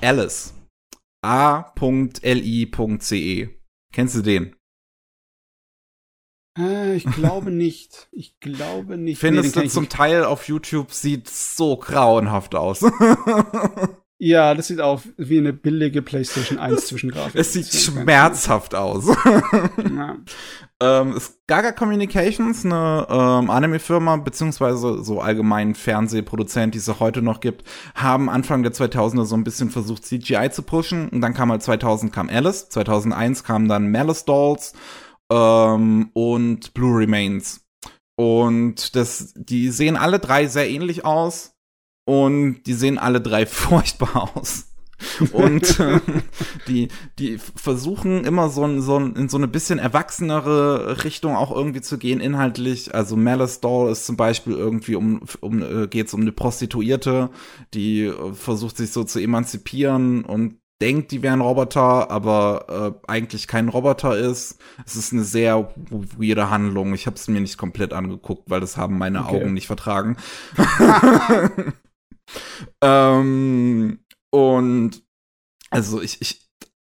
[0.00, 0.54] Alice.
[1.22, 2.28] A.li.ce.
[3.92, 4.56] Kennst du den?
[6.58, 8.08] Äh, ich glaube nicht.
[8.10, 9.18] Ich glaube nicht.
[9.18, 12.80] Findest nee, du zum Teil auf YouTube sieht so grauenhaft aus.
[14.22, 17.40] Ja, das sieht auch wie eine billige PlayStation 1 Zwischengrafik.
[17.40, 19.06] es sieht schmerzhaft aus.
[19.26, 20.18] ja.
[20.82, 27.40] ähm, Gaga Communications, eine ähm, Anime-Firma, beziehungsweise so allgemein Fernsehproduzent, die es auch heute noch
[27.40, 31.08] gibt, haben Anfang der 2000er so ein bisschen versucht, CGI zu pushen.
[31.08, 34.74] Und dann kam halt 2000 kam Alice, 2001 kam dann Malice Dolls
[35.32, 37.62] ähm, und Blue Remains.
[38.16, 41.54] Und das, die sehen alle drei sehr ähnlich aus
[42.10, 44.66] und die sehen alle drei furchtbar aus.
[45.32, 46.00] und äh,
[46.66, 46.88] die,
[47.20, 52.20] die versuchen immer so, so in so eine bisschen erwachsenere Richtung auch irgendwie zu gehen,
[52.20, 52.94] inhaltlich.
[52.94, 57.30] Also Malice Doll ist zum Beispiel irgendwie um, um äh, geht's um eine Prostituierte,
[57.72, 63.46] die äh, versucht sich so zu emanzipieren und denkt, die wären Roboter, aber äh, eigentlich
[63.46, 64.58] kein Roboter ist.
[64.84, 66.92] Es ist eine sehr weirde Handlung.
[66.92, 69.36] Ich habe es mir nicht komplett angeguckt, weil das haben meine okay.
[69.36, 70.16] Augen nicht vertragen.
[72.82, 75.02] ähm, und
[75.70, 76.48] also ich, ich,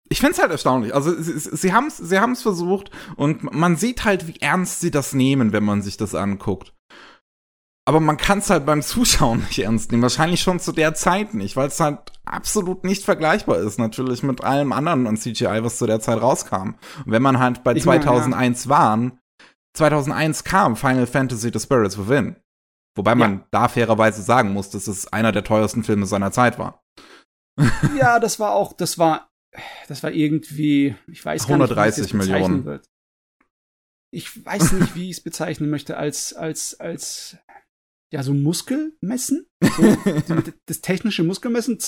[0.10, 0.93] ich finde es halt erstaunlich.
[0.93, 4.91] Also sie, sie haben es sie haben's versucht und man sieht halt, wie ernst sie
[4.91, 6.73] das nehmen, wenn man sich das anguckt.
[7.86, 10.03] Aber man kann es halt beim Zuschauen nicht ernst nehmen.
[10.03, 14.43] Wahrscheinlich schon zu der Zeit nicht, weil es halt absolut nicht vergleichbar ist, natürlich mit
[14.43, 16.75] allem anderen an CGI, was zu der Zeit rauskam.
[17.05, 18.77] Und wenn man halt bei ich 2001 mein, ja.
[18.77, 19.19] waren,
[19.75, 22.36] 2001 kam Final Fantasy The Spirits Within.
[22.95, 23.47] Wobei man ja.
[23.52, 26.84] da fairerweise sagen muss, dass es einer der teuersten Filme seiner Zeit war.
[27.97, 29.30] Ja, das war auch, das war,
[29.89, 32.63] das war irgendwie, ich weiß gar nicht, 130 Millionen.
[32.63, 32.86] Wird.
[34.12, 37.38] Ich weiß nicht, wie ich es bezeichnen möchte, als, als, als
[38.12, 39.97] ja, so Muskelmessen, so,
[40.65, 41.80] das technische Muskelmessen,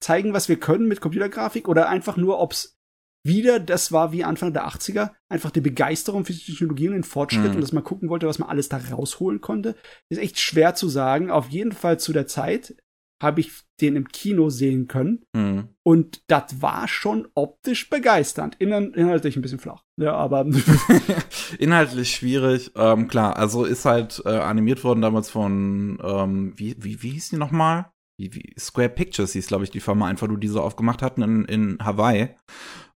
[0.00, 2.79] zeigen, was wir können mit Computergrafik oder einfach nur, ob's
[3.22, 7.04] wieder das war wie Anfang der 80er, einfach die Begeisterung für die Technologie und den
[7.04, 7.56] Fortschritt mhm.
[7.56, 9.74] und dass man gucken wollte, was man alles da rausholen konnte.
[10.08, 11.30] Ist echt schwer zu sagen.
[11.30, 12.74] Auf jeden Fall zu der Zeit
[13.22, 15.24] habe ich den im Kino sehen können.
[15.34, 15.68] Mhm.
[15.82, 18.56] Und das war schon optisch begeisternd.
[18.58, 19.84] Inhal inhaltlich ein bisschen flach.
[19.98, 20.46] Ja, aber.
[21.58, 22.72] inhaltlich schwierig.
[22.76, 27.30] Ähm, klar, also ist halt äh, animiert worden damals von, ähm, wie, wie, wie hieß
[27.30, 27.90] die nochmal?
[28.18, 31.44] Wie, wie, Square Pictures hieß, glaube ich, die Firma einfach, die so aufgemacht hatten in,
[31.44, 32.34] in Hawaii.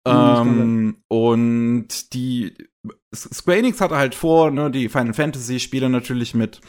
[0.08, 2.54] Mhm, ähm, und die
[3.14, 6.62] Square Enix hatte halt vor, ne, die Final Fantasy Spiele natürlich mit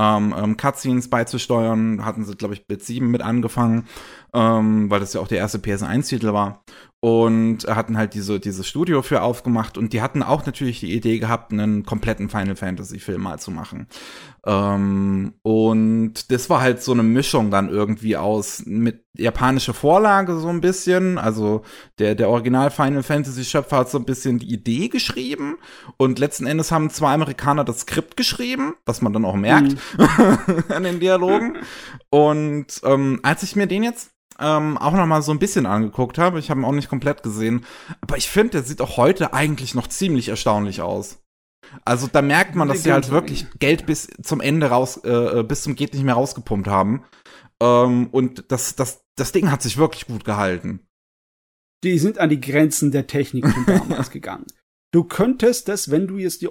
[0.00, 2.04] ähm, ähm, Cutscenes beizusteuern.
[2.04, 3.86] Hatten sie, glaube ich, mit 7 mit angefangen,
[4.32, 6.62] ähm, weil das ja auch der erste PS1-Titel war
[7.00, 11.18] und hatten halt diese dieses Studio für aufgemacht und die hatten auch natürlich die Idee
[11.18, 13.86] gehabt, einen kompletten Final Fantasy Film mal zu machen.
[14.44, 20.48] Ähm, und das war halt so eine Mischung dann irgendwie aus mit japanischer Vorlage so
[20.48, 21.62] ein bisschen, also
[21.98, 25.56] der der Original Final Fantasy Schöpfer hat so ein bisschen die Idee geschrieben
[25.96, 29.78] und letzten Endes haben zwei Amerikaner das Skript geschrieben, was man dann auch merkt mhm.
[30.68, 31.58] an den Dialogen.
[32.10, 36.18] Und ähm, als ich mir den jetzt ähm, auch noch mal so ein bisschen angeguckt
[36.18, 36.38] habe.
[36.38, 37.66] Ich habe ihn auch nicht komplett gesehen.
[38.00, 41.22] Aber ich finde, der sieht auch heute eigentlich noch ziemlich erstaunlich aus.
[41.84, 45.42] Also da merkt man, dass sie halt wirklich Geld bis zum Ende raus, äh, äh,
[45.42, 47.04] bis zum geht nicht mehr rausgepumpt haben.
[47.62, 50.80] Ähm, und das, das, das Ding hat sich wirklich gut gehalten.
[51.84, 54.46] Die sind an die Grenzen der Technik von damals gegangen.
[54.92, 56.48] Du könntest das, wenn du jetzt die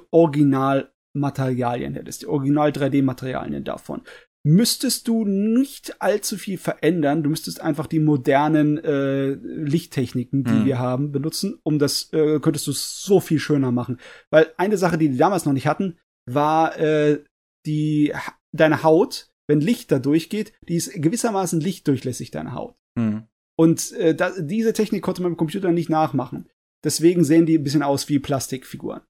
[1.13, 4.01] Originalmaterialien hättest, die Original 3D-Materialien davon,
[4.43, 7.23] müsstest du nicht allzu viel verändern.
[7.23, 10.65] Du müsstest einfach die modernen äh, Lichttechniken, die mhm.
[10.65, 13.99] wir haben, benutzen, um das äh, könntest du so viel schöner machen.
[14.29, 17.21] Weil eine Sache, die die damals noch nicht hatten, war äh,
[17.65, 18.13] die
[18.51, 22.75] deine Haut, wenn Licht da durchgeht, die ist gewissermaßen lichtdurchlässig deine Haut.
[22.95, 23.23] Mhm.
[23.57, 26.47] Und äh, da, diese Technik konnte man im Computer nicht nachmachen.
[26.83, 29.01] Deswegen sehen die ein bisschen aus wie Plastikfiguren.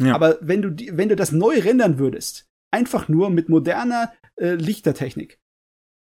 [0.00, 0.14] Ja.
[0.14, 4.54] Aber wenn du, die, wenn du das neu rendern würdest, einfach nur mit moderner äh,
[4.54, 5.40] Lichtertechnik,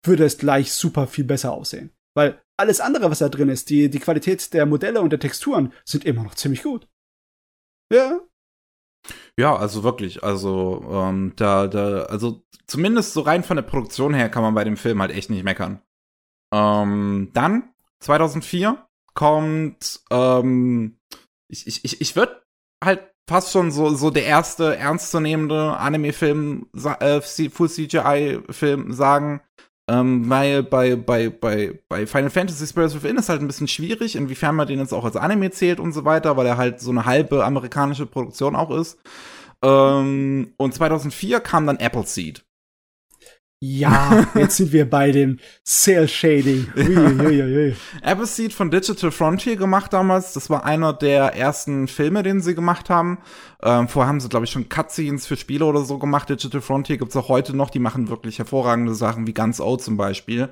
[0.06, 1.92] würde es gleich super viel besser aussehen.
[2.16, 5.74] Weil alles andere, was da drin ist, die, die Qualität der Modelle und der Texturen,
[5.86, 6.88] sind immer noch ziemlich gut.
[7.92, 8.20] Ja.
[9.38, 14.30] Ja, also wirklich, also ähm, da, da, also zumindest so rein von der Produktion her
[14.30, 15.82] kann man bei dem Film halt echt nicht meckern.
[16.54, 21.00] Ähm, dann 2004 kommt, ähm,
[21.50, 22.44] ich, ich, ich würde
[22.84, 26.68] halt fast schon so, so der erste ernstzunehmende Anime-Film,
[27.00, 29.42] äh, Full CGI-Film sagen.
[29.90, 34.16] Ähm, weil bei, bei, bei, bei Final Fantasy Spirits Within ist halt ein bisschen schwierig,
[34.16, 36.92] inwiefern man den jetzt auch als Anime zählt und so weiter, weil er halt so
[36.92, 38.98] eine halbe amerikanische Produktion auch ist.
[39.62, 42.46] Ähm, und 2004 kam dann Appleseed.
[43.66, 46.68] Ja, jetzt sind wir bei dem Cell Shading.
[48.02, 50.34] Appleseed von Digital Frontier gemacht damals.
[50.34, 53.20] Das war einer der ersten Filme, den sie gemacht haben.
[53.62, 56.28] Ähm, vorher haben sie, glaube ich, schon Cutscenes für Spiele oder so gemacht.
[56.28, 57.70] Digital Frontier gibt's auch heute noch.
[57.70, 60.50] Die machen wirklich hervorragende Sachen, wie Guns O zum Beispiel.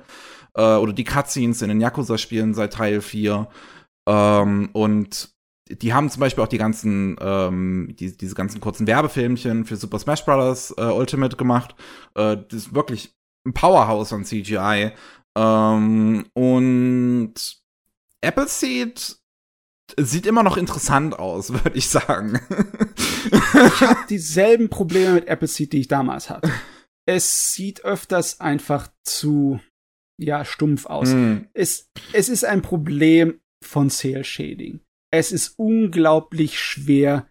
[0.54, 3.46] äh, oder die Cutscenes in den Yakuza-Spielen seit Teil 4.
[4.08, 5.31] Ähm, und
[5.68, 9.98] die haben zum Beispiel auch die ganzen, ähm, die, diese ganzen kurzen Werbefilmchen für Super
[9.98, 10.74] Smash Bros.
[10.76, 11.74] Äh, Ultimate gemacht.
[12.14, 13.14] Äh, das ist wirklich
[13.46, 14.92] ein Powerhouse an CGI.
[15.36, 17.34] Ähm, und
[18.20, 19.16] Appleseed
[19.98, 22.40] sieht immer noch interessant aus, würde ich sagen.
[23.30, 26.50] ich habe dieselben Probleme mit Appleseed, die ich damals hatte.
[27.06, 29.60] Es sieht öfters einfach zu,
[30.18, 31.10] ja, stumpf aus.
[31.10, 31.48] Mm.
[31.52, 34.80] Es, es ist ein Problem von Sale Shading.
[35.12, 37.28] Es ist unglaublich schwer,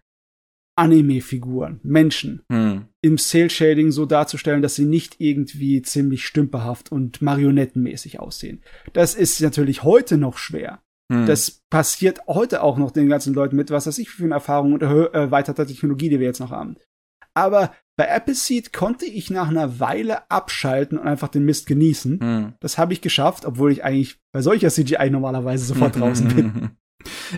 [0.76, 2.86] Anime-Figuren, Menschen hm.
[3.02, 8.62] im Cell-Shading so darzustellen, dass sie nicht irgendwie ziemlich stümperhaft und marionettenmäßig aussehen.
[8.94, 10.80] Das ist natürlich heute noch schwer.
[11.12, 11.26] Hm.
[11.26, 14.72] Das passiert heute auch noch den ganzen Leuten mit, was weiß ich für eine Erfahrung
[14.72, 16.76] und erweiterter Technologie, die wir jetzt noch haben.
[17.34, 22.20] Aber bei Appleseed konnte ich nach einer Weile abschalten und einfach den Mist genießen.
[22.20, 22.52] Hm.
[22.60, 26.70] Das habe ich geschafft, obwohl ich eigentlich bei solcher CGI normalerweise sofort draußen bin.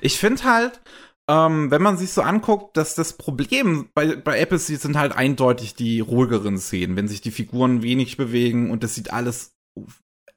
[0.00, 0.80] Ich finde halt,
[1.28, 5.74] ähm, wenn man sich so anguckt, dass das Problem bei, bei Appleseed sind halt eindeutig
[5.74, 9.54] die ruhigeren Szenen, wenn sich die Figuren wenig bewegen und das sieht alles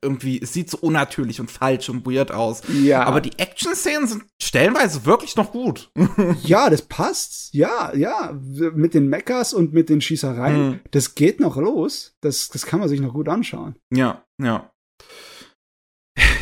[0.02, 2.62] irgendwie, es sieht so unnatürlich und falsch und weird aus.
[2.84, 3.04] Ja.
[3.04, 5.92] Aber die Action-Szenen sind stellenweise wirklich noch gut.
[6.44, 7.54] ja, das passt.
[7.54, 8.40] Ja, ja.
[8.74, 10.80] Mit den Mechas und mit den Schießereien, mhm.
[10.92, 12.16] das geht noch los.
[12.22, 13.76] Das, das kann man sich noch gut anschauen.
[13.92, 14.72] Ja, ja.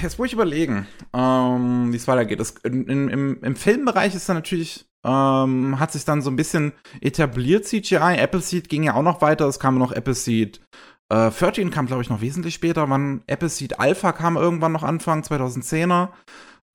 [0.05, 2.39] Jetzt muss ich überlegen, ähm, wie es weitergeht.
[2.39, 6.73] Das, in, im, Im Filmbereich ist dann natürlich, ähm, hat sich dann so ein bisschen
[7.01, 8.19] etabliert CGI.
[8.19, 9.47] Appleseed ging ja auch noch weiter.
[9.47, 10.61] Es kam noch Appleseed
[11.09, 12.87] äh, 13 kam, glaube ich, noch wesentlich später.
[12.87, 15.87] Wann Appleseed Alpha kam irgendwann noch Anfang 2010er.
[15.87, 16.09] Da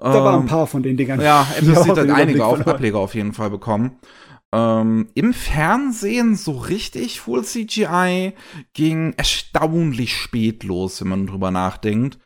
[0.01, 1.21] ähm, waren ein paar von den Dingern.
[1.21, 4.01] Ja, Appleseed hat einige auf, Ableger auf jeden Fall bekommen.
[4.53, 8.33] Ähm, Im Fernsehen so richtig Full CGI
[8.73, 12.19] ging erstaunlich spät los, wenn man drüber nachdenkt.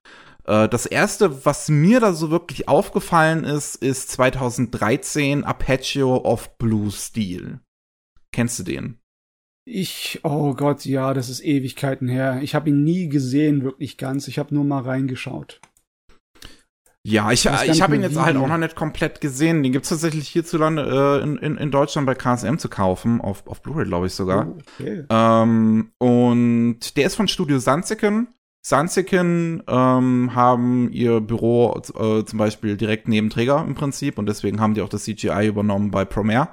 [0.44, 6.90] Äh, das erste, was mir da so wirklich aufgefallen ist, ist 2013 Apache of Blue
[6.90, 7.60] Steel.
[8.32, 8.98] Kennst du den?
[9.66, 12.40] Ich, oh Gott, ja, das ist Ewigkeiten her.
[12.42, 14.28] Ich habe ihn nie gesehen, wirklich ganz.
[14.28, 15.60] Ich habe nur mal reingeschaut.
[17.06, 19.62] Ja, ich, ich habe ihn jetzt halt auch noch nicht komplett gesehen.
[19.62, 23.60] Den gibt's tatsächlich hierzulande äh, in, in, in Deutschland bei KSM zu kaufen, auf, auf
[23.60, 24.48] Blu-ray, glaube ich sogar.
[24.48, 25.04] Oh, okay.
[25.10, 28.28] ähm, und der ist von Studio Sansiken.
[28.66, 34.58] Sansiken ähm, haben ihr Büro äh, zum Beispiel direkt neben Träger im Prinzip und deswegen
[34.58, 36.48] haben die auch das CGI übernommen bei Promare.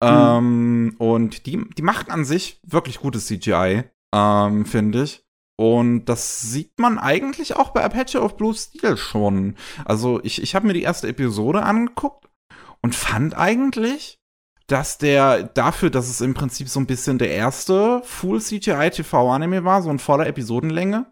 [0.00, 0.08] Mhm.
[0.08, 3.82] Ähm, und die, die machen an sich wirklich gutes CGI,
[4.14, 5.24] ähm, finde ich.
[5.56, 9.56] Und das sieht man eigentlich auch bei Apache of Blue Steel schon.
[9.84, 12.28] Also ich, ich habe mir die erste Episode angeguckt
[12.80, 14.20] und fand eigentlich,
[14.68, 19.32] dass der dafür, dass es im Prinzip so ein bisschen der erste Full CGI TV
[19.32, 21.06] Anime war, so in voller Episodenlänge,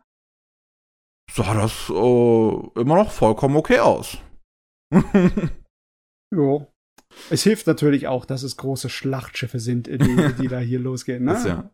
[1.34, 4.18] sah das äh, immer noch vollkommen okay aus.
[4.92, 6.66] ja.
[7.30, 11.24] Es hilft natürlich auch, dass es große Schlachtschiffe sind, die, die da hier losgehen.
[11.24, 11.42] Ne?
[11.44, 11.70] ja.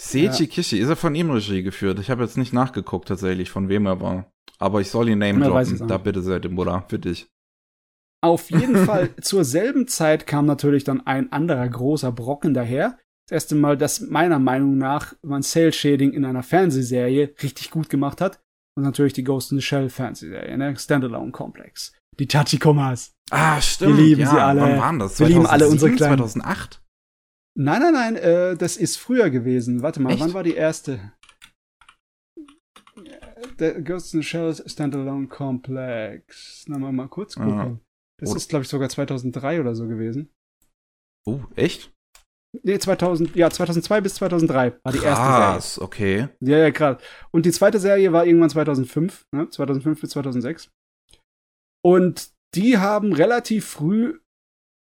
[0.00, 0.50] Seiji ja.
[0.50, 1.98] Kishi, ist er von ihm Regie geführt?
[1.98, 4.30] Ich habe jetzt nicht nachgeguckt tatsächlich, von wem er war.
[4.58, 5.88] Aber ich soll ihn name droppen.
[5.88, 7.28] Da bitte sehr, Mutter, für dich.
[8.22, 12.98] Auf jeden Fall, zur selben Zeit kam natürlich dann ein anderer großer Brocken daher.
[13.28, 17.88] Das erste Mal, dass meiner Meinung nach man Cell Shading in einer Fernsehserie richtig gut
[17.88, 18.40] gemacht hat.
[18.76, 20.76] Und natürlich die Ghost in the Shell Fernsehserie, ne?
[20.76, 21.92] Standalone Complex.
[22.18, 23.14] Die Tachikomas.
[23.30, 23.96] Ah, stimmt.
[23.96, 24.60] Wir lieben ja, sie alle.
[24.60, 25.16] Wann waren das?
[25.16, 26.18] 2007, Wir lieben alle unsere kleinen.
[26.18, 26.82] 2008?
[27.58, 29.82] Nein, nein, nein, äh, das ist früher gewesen.
[29.82, 30.20] Warte mal, Echt?
[30.20, 31.12] wann war die erste?
[33.58, 36.64] Der Ghost in the Shell Standalone Complex.
[36.68, 37.52] Na, mal, mal kurz gucken.
[37.52, 37.80] Ah.
[38.18, 38.36] Das oh.
[38.36, 40.30] ist, glaube ich, sogar 2003 oder so gewesen.
[41.26, 41.95] Oh, echt?
[42.62, 45.86] Nee, 2000, ja, 2002 bis 2003 war die krass, erste Serie.
[45.86, 46.28] Okay.
[46.40, 47.02] Ja, ja, krass.
[47.30, 49.48] Und die zweite Serie war irgendwann 2005, ne?
[49.48, 50.70] 2005 bis 2006.
[51.84, 54.18] Und die haben relativ früh,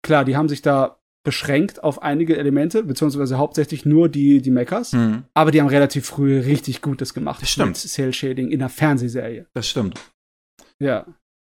[0.04, 4.92] klar, die haben sich da beschränkt auf einige Elemente, beziehungsweise hauptsächlich nur die, die Mechas.
[4.92, 5.24] Mhm.
[5.32, 7.40] Aber die haben relativ früh richtig Gutes gemacht.
[7.40, 7.68] Das stimmt.
[7.68, 9.46] Mit Cell Shading in der Fernsehserie.
[9.54, 9.98] Das stimmt.
[10.78, 11.06] Ja.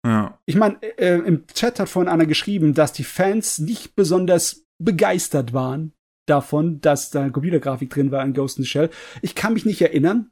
[0.05, 0.37] Ja.
[0.45, 5.53] Ich meine, äh, im Chat hat vorhin einer geschrieben, dass die Fans nicht besonders begeistert
[5.53, 5.93] waren
[6.25, 8.89] davon, dass da Computergrafik drin war in Ghost in the Shell.
[9.21, 10.31] Ich kann mich nicht erinnern,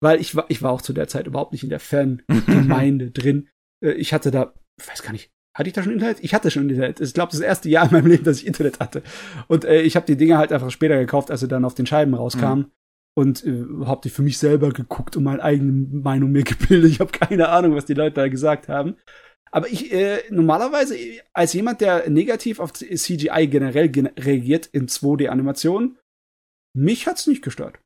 [0.00, 3.48] weil ich war, ich war auch zu der Zeit überhaupt nicht in der Fangemeinde drin.
[3.82, 6.18] Äh, ich hatte da, ich weiß gar nicht, hatte ich da schon Internet?
[6.20, 7.00] Ich hatte schon Internet.
[7.00, 9.02] Ich glaube, das erste Jahr in meinem Leben, dass ich Internet hatte.
[9.48, 11.86] Und äh, ich habe die Dinger halt einfach später gekauft, als sie dann auf den
[11.86, 12.64] Scheiben rauskamen.
[12.64, 12.72] Mhm.
[13.14, 16.90] Und äh, habe die für mich selber geguckt und meine eigene Meinung mir gebildet.
[16.90, 18.96] Ich habe keine Ahnung, was die Leute da gesagt haben.
[19.54, 20.96] Aber ich, äh, normalerweise,
[21.34, 25.98] als jemand, der negativ auf CGI generell gen reagiert in 2D-Animationen,
[26.74, 27.78] mich hat's nicht gestört.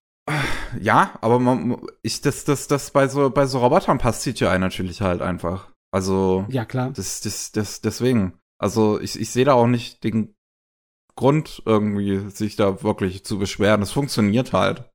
[0.80, 5.00] ja, aber man, ich, das, das, das bei so, bei so Robotern passt CGI natürlich
[5.00, 5.72] halt einfach.
[5.92, 6.46] Also.
[6.48, 6.92] Ja, klar.
[6.94, 8.38] Das, das, das, deswegen.
[8.58, 10.34] Also, ich, ich sehe da auch nicht den
[11.16, 13.80] Grund, irgendwie sich da wirklich zu beschweren.
[13.80, 14.88] Das funktioniert halt.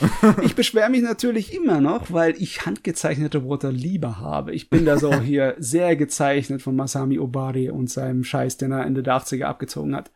[0.42, 4.52] ich beschwere mich natürlich immer noch, weil ich handgezeichnete Roboter lieber habe.
[4.52, 8.86] Ich bin da so hier sehr gezeichnet von Masami Obari und seinem Scheiß, den er
[8.86, 10.10] Ende der 80er abgezogen hat.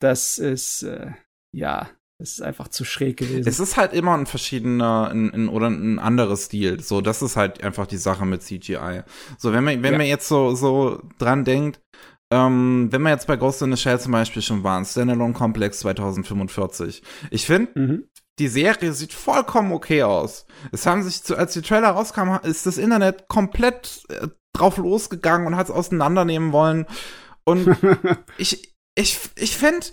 [0.00, 1.12] Das ist, äh,
[1.52, 3.48] ja, das ist einfach zu schräg gewesen.
[3.48, 6.80] Es ist halt immer ein verschiedener ein, ein, oder ein anderes Stil.
[6.80, 9.02] So, das ist halt einfach die Sache mit CGI.
[9.38, 9.98] So, wenn man, wenn ja.
[9.98, 11.80] man jetzt so, so dran denkt,
[12.32, 15.80] ähm, wenn wir jetzt bei Ghost in the Shell zum Beispiel schon waren, Standalone Complex
[15.80, 17.02] 2045.
[17.30, 18.04] Ich finde, mhm
[18.38, 20.46] die Serie sieht vollkommen okay aus.
[20.72, 25.46] Es haben sich, zu, als die Trailer rauskamen, ist das Internet komplett äh, drauf losgegangen
[25.46, 26.86] und hat es auseinandernehmen wollen.
[27.44, 27.76] Und
[28.38, 29.86] ich, ich, ich finde,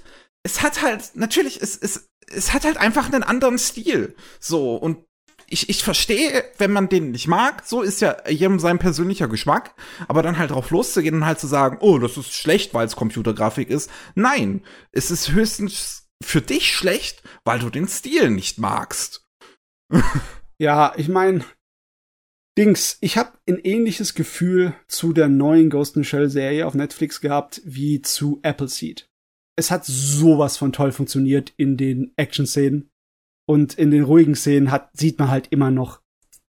[0.43, 4.15] es hat halt, natürlich, es, es, es hat halt einfach einen anderen Stil.
[4.39, 5.05] So, und
[5.47, 9.75] ich, ich verstehe, wenn man den nicht mag, so ist ja jedem sein persönlicher Geschmack,
[10.07, 12.95] aber dann halt drauf loszugehen und halt zu sagen, oh, das ist schlecht, weil es
[12.95, 13.89] Computergrafik ist.
[14.15, 14.63] Nein,
[14.93, 19.25] es ist höchstens für dich schlecht, weil du den Stil nicht magst.
[20.59, 21.43] ja, ich meine,
[22.57, 27.21] Dings, ich habe ein ähnliches Gefühl zu der neuen Ghost in Shell Serie auf Netflix
[27.21, 29.09] gehabt wie zu Appleseed.
[29.57, 32.89] Es hat sowas von toll funktioniert in den Action-Szenen
[33.47, 36.01] und in den ruhigen Szenen hat, sieht man halt immer noch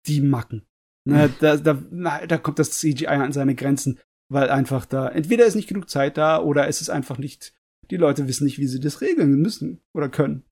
[0.07, 0.67] die Macken.
[1.05, 3.99] Ne, da, da, da kommt das CGI an seine Grenzen,
[4.29, 7.55] weil einfach da entweder ist nicht genug Zeit da oder es ist einfach nicht
[7.91, 10.45] die Leute wissen nicht, wie sie das regeln müssen oder können.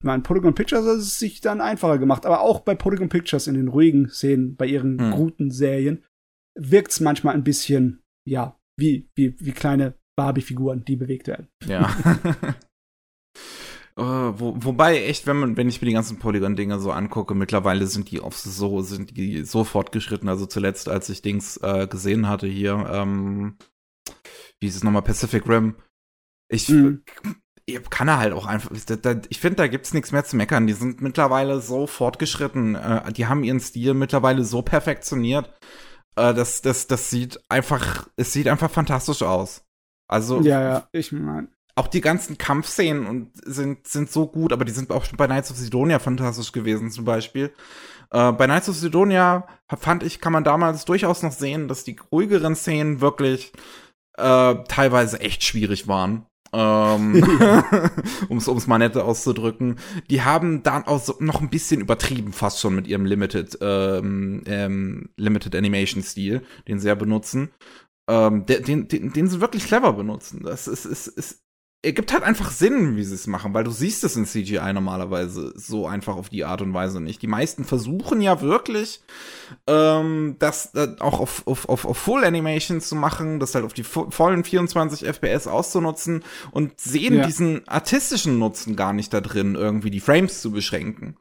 [0.00, 3.46] Ich meine, Polygon Pictures hat es sich dann einfacher gemacht, aber auch bei Polygon Pictures
[3.46, 5.10] in den ruhigen Szenen, bei ihren hm.
[5.12, 6.04] guten Serien,
[6.54, 11.48] wirkt es manchmal ein bisschen, ja, wie, wie, wie kleine Barbie-Figuren, die bewegt werden.
[11.66, 11.94] Ja.
[13.98, 17.86] Uh, wo, wobei echt, wenn man, wenn ich mir die ganzen Polygon-Dinger so angucke, mittlerweile
[17.86, 20.28] sind die auf so, sind die so fortgeschritten.
[20.28, 23.56] Also zuletzt, als ich Dings äh, gesehen hatte hier, ähm,
[24.60, 25.76] wie ist es nochmal, Pacific Rim,
[26.48, 27.02] ich mhm.
[27.90, 28.70] kann er halt auch einfach.
[29.28, 30.66] Ich finde, da gibt's nichts mehr zu meckern.
[30.66, 32.74] Die sind mittlerweile so fortgeschritten.
[32.74, 35.52] Äh, die haben ihren Stil mittlerweile so perfektioniert.
[36.16, 39.64] Äh, das, das, das sieht einfach, es sieht einfach fantastisch aus.
[40.08, 40.40] Also.
[40.40, 41.48] Ja, ja, ich meine.
[41.78, 45.26] Auch die ganzen Kampfszenen und sind, sind so gut, aber die sind auch schon bei
[45.26, 47.52] Knights of Sidonia fantastisch gewesen, zum Beispiel.
[48.10, 49.46] Äh, bei Knights of Sidonia
[49.78, 53.52] fand ich, kann man damals durchaus noch sehen, dass die ruhigeren Szenen wirklich
[54.16, 56.24] äh, teilweise echt schwierig waren
[56.56, 57.22] ähm,
[58.28, 59.78] um es mal nett auszudrücken.
[60.08, 64.42] Die haben dann auch so noch ein bisschen übertrieben, fast schon mit ihrem Limited, ähm,
[64.46, 67.50] ähm, Limited Animation Stil, den sie ja benutzen.
[68.08, 70.42] Ähm, den, den, den sie wirklich clever benutzen.
[70.44, 71.45] Das ist, ist, ist
[71.86, 75.52] ergibt halt einfach Sinn, wie sie es machen, weil du siehst es in CGI normalerweise
[75.54, 77.22] so einfach auf die Art und Weise nicht.
[77.22, 79.00] Die meisten versuchen ja wirklich,
[79.68, 83.72] ähm, das äh, auch auf, auf, auf, auf Full Animation zu machen, das halt auf
[83.72, 87.26] die vollen 24 FPS auszunutzen und sehen ja.
[87.26, 91.16] diesen artistischen Nutzen gar nicht da drin, irgendwie die Frames zu beschränken.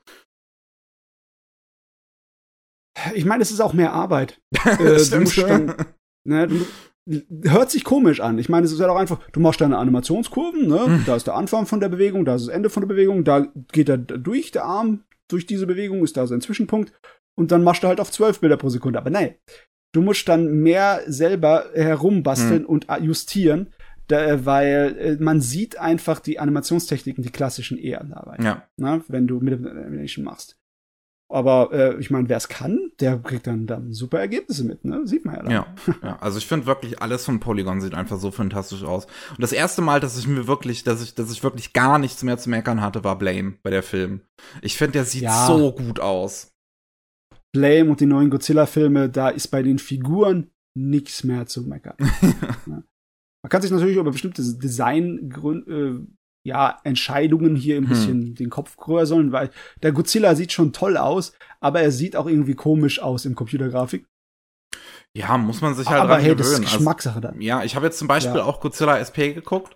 [3.14, 4.42] Ich meine, es ist auch mehr Arbeit.
[4.66, 5.38] äh, Stimmt.
[5.38, 5.76] Dann,
[6.24, 6.66] ne, du,
[7.44, 8.40] hört sich komisch an.
[8.40, 10.86] Ich meine, es ist ja doch einfach, du machst deine Animationskurven, ne?
[10.86, 11.04] Hm.
[11.06, 13.48] Da ist der Anfang von der Bewegung, da ist das Ende von der Bewegung, da
[13.72, 16.94] geht er durch, der Arm, durch diese Bewegung ist da sein Zwischenpunkt
[17.36, 19.00] und dann machst du halt auf 12 Bilder pro Sekunde.
[19.00, 19.36] Aber nein,
[19.92, 22.66] du musst dann mehr selber herumbasteln hm.
[22.66, 23.74] und justieren,
[24.08, 28.38] da, weil äh, man sieht einfach die Animationstechniken, die klassischen eher dabei.
[28.44, 28.64] Ja.
[28.78, 29.04] Ne?
[29.08, 30.58] Wenn du mit Animation machst.
[31.28, 35.08] Aber äh, ich meine, wer es kann, der kriegt dann, dann super Ergebnisse mit, ne?
[35.08, 35.52] Sieht man ja dann.
[35.52, 36.18] Ja, ja.
[36.18, 39.06] also ich finde wirklich, alles von Polygon sieht einfach so fantastisch aus.
[39.06, 42.22] Und das erste Mal, dass ich mir wirklich, dass ich, dass ich wirklich gar nichts
[42.22, 44.22] mehr zu meckern hatte, war Blame bei der Film.
[44.62, 45.48] Ich finde, der sieht ja.
[45.48, 46.54] so gut aus.
[47.52, 51.96] Blame und die neuen Godzilla-Filme, da ist bei den Figuren nichts mehr zu meckern.
[52.68, 52.84] ja.
[53.46, 56.16] Man kann sich natürlich über bestimmte Designgründe, äh,
[56.46, 57.90] ja, Entscheidungen hier ein hm.
[57.90, 58.36] bisschen hm.
[58.36, 59.50] den Kopf größer sollen, weil
[59.82, 64.06] der Godzilla sieht schon toll aus, aber er sieht auch irgendwie komisch aus im Computergrafik.
[65.18, 66.38] Ja, muss man sich halt aber dran hey, gewöhnen.
[66.38, 67.42] Das ist also, Geschmackssache dann.
[67.42, 68.44] ja, ich habe jetzt zum Beispiel ja.
[68.44, 69.76] auch Godzilla SP geguckt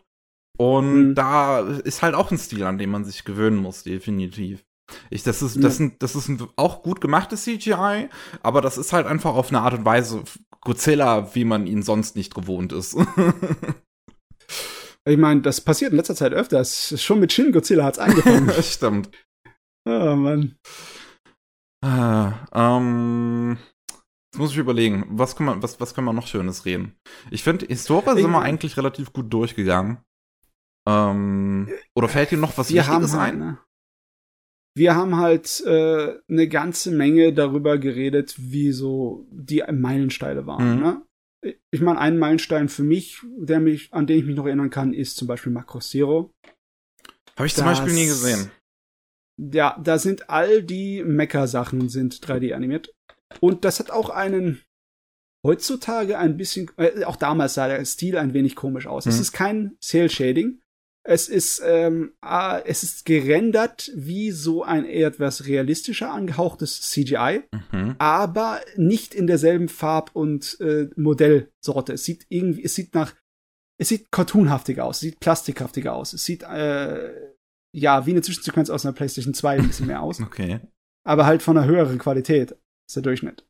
[0.57, 1.15] und mhm.
[1.15, 4.63] da ist halt auch ein Stil, an dem man sich gewöhnen muss, definitiv.
[5.09, 8.09] Ich, das ist, das, sind, das ist ein auch gut gemachtes CGI,
[8.43, 10.23] aber das ist halt einfach auf eine Art und Weise
[10.61, 12.95] Godzilla, wie man ihn sonst nicht gewohnt ist.
[15.07, 17.01] Ich meine, das passiert in letzter Zeit öfters.
[17.01, 18.51] Schon mit Shin Godzilla hat's angefangen.
[18.63, 19.09] Stimmt.
[19.85, 20.55] Oh Mann.
[21.81, 23.57] Ah, ähm,
[24.31, 26.95] jetzt muss ich überlegen, was können wir, was, was können wir noch Schönes reden?
[27.31, 29.99] Ich finde, Historia sind wir eigentlich relativ gut durchgegangen.
[30.87, 33.39] Ähm, oder fällt dir noch was wir Wichtiges haben, ein?
[33.39, 33.59] Ne?
[34.79, 40.75] wir haben halt äh, eine ganze Menge darüber geredet, wie so die Meilensteine waren.
[40.75, 40.81] Mhm.
[40.81, 41.01] Ne?
[41.71, 44.93] Ich meine, ein Meilenstein für mich, der mich, an den ich mich noch erinnern kann,
[44.93, 46.33] ist zum Beispiel Macross Zero.
[47.37, 48.51] Habe ich zum das, Beispiel nie gesehen.
[49.37, 52.93] Ja, da sind all die Mecha-Sachen sind 3D animiert.
[53.39, 54.61] Und das hat auch einen
[55.45, 59.05] heutzutage ein bisschen, äh, auch damals sah der Stil ein wenig komisch aus.
[59.05, 59.11] Mhm.
[59.11, 60.61] Es ist kein Cell-Shading,
[61.09, 67.41] es ist, ähm, äh, es ist gerendert wie so ein etwas realistischer angehauchtes CGI,
[67.71, 67.95] mhm.
[67.97, 71.93] aber nicht in derselben Farb- und äh, Modellsorte.
[71.93, 73.15] Es sieht irgendwie, es sieht nach,
[73.79, 77.11] es sieht cartoonhaftiger aus, es sieht plastikhaftiger aus, es sieht, äh,
[77.75, 80.21] ja, wie eine Zwischensequenz aus einer PlayStation 2 ein bisschen mehr aus.
[80.21, 80.59] okay.
[81.07, 82.51] Aber halt von einer höheren Qualität
[82.87, 83.47] ist der Durchschnitt.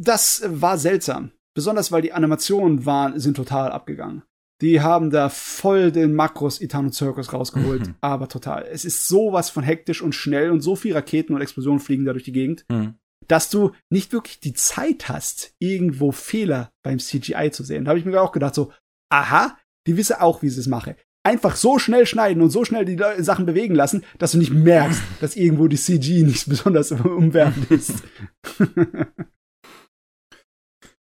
[0.00, 1.32] Das war seltsam.
[1.56, 4.22] Besonders weil die Animationen waren, sind total abgegangen.
[4.60, 7.94] Die haben da voll den Makros Itano Circus rausgeholt, mhm.
[8.00, 8.66] aber total.
[8.70, 12.12] Es ist sowas von hektisch und schnell und so viel Raketen und Explosionen fliegen da
[12.12, 12.94] durch die Gegend, mhm.
[13.26, 17.84] dass du nicht wirklich die Zeit hast, irgendwo Fehler beim CGI zu sehen.
[17.84, 18.72] Da habe ich mir auch gedacht, so,
[19.10, 20.94] aha, die wissen auch, wie sie es machen.
[21.26, 25.02] Einfach so schnell schneiden und so schnell die Sachen bewegen lassen, dass du nicht merkst,
[25.20, 28.04] dass irgendwo die CG nicht besonders umwerfend ist.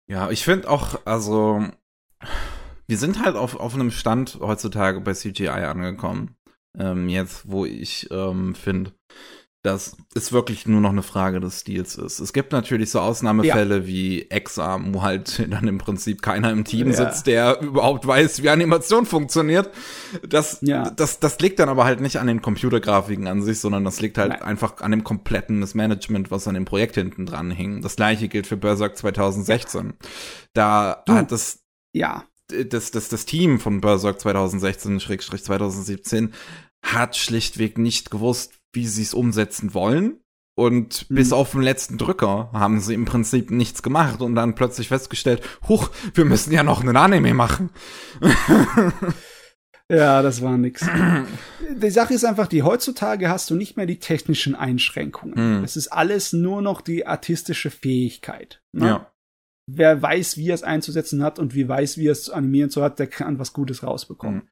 [0.08, 1.66] ja, ich finde auch, also
[2.90, 6.36] wir sind halt auf, auf einem Stand heutzutage bei CGI angekommen.
[6.78, 8.94] Ähm, jetzt, wo ich ähm, finde,
[9.62, 12.20] dass es wirklich nur noch eine Frage des Stils ist.
[12.20, 13.86] Es gibt natürlich so Ausnahmefälle ja.
[13.86, 16.94] wie Exam, wo halt dann im Prinzip keiner im Team ja.
[16.94, 19.70] sitzt, der überhaupt weiß, wie Animation funktioniert.
[20.28, 20.90] Das, ja.
[20.90, 24.18] das, das liegt dann aber halt nicht an den Computergrafiken an sich, sondern das liegt
[24.18, 24.42] halt Nein.
[24.42, 27.82] einfach an dem kompletten Management, was an dem Projekt hinten dran hing.
[27.82, 29.94] Das gleiche gilt für Berserk 2016.
[30.54, 31.60] Da du, hat das
[31.94, 36.30] ja das, das, das Team von Berserk 2016-2017
[36.82, 40.20] hat schlichtweg nicht gewusst, wie sie es umsetzen wollen.
[40.56, 41.16] Und mhm.
[41.16, 45.42] bis auf den letzten Drücker haben sie im Prinzip nichts gemacht und dann plötzlich festgestellt,
[45.70, 47.70] huch, wir müssen ja noch einen Anime machen.
[49.90, 50.86] ja, das war nix.
[51.78, 55.60] die Sache ist einfach, die heutzutage hast du nicht mehr die technischen Einschränkungen.
[55.60, 55.64] Mhm.
[55.64, 58.62] Es ist alles nur noch die artistische Fähigkeit.
[58.74, 58.86] Ne?
[58.86, 59.12] Ja
[59.72, 62.70] wer weiß, wie er es einzusetzen hat und wie weiß, wie er es zu animieren
[62.70, 64.42] so hat, der kann was Gutes rausbekommen.
[64.42, 64.50] Mhm.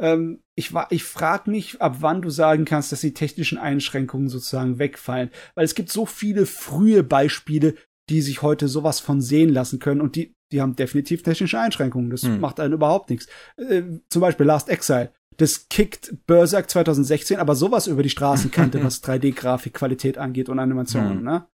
[0.00, 4.78] Ähm, ich ich frage mich, ab wann du sagen kannst, dass die technischen Einschränkungen sozusagen
[4.78, 5.30] wegfallen.
[5.54, 7.74] Weil es gibt so viele frühe Beispiele,
[8.08, 12.10] die sich heute sowas von sehen lassen können und die, die haben definitiv technische Einschränkungen.
[12.10, 12.40] Das mhm.
[12.40, 13.26] macht einen überhaupt nichts.
[13.56, 15.12] Äh, zum Beispiel Last Exile.
[15.36, 21.24] Das kickt Berserk 2016 aber sowas über die Straßenkante, was 3D-Grafikqualität angeht und Animationen, mhm.
[21.24, 21.46] ne?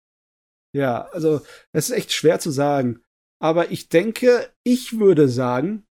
[0.73, 1.41] Ja, also
[1.71, 3.01] es ist echt schwer zu sagen.
[3.39, 5.85] Aber ich denke, ich würde sagen,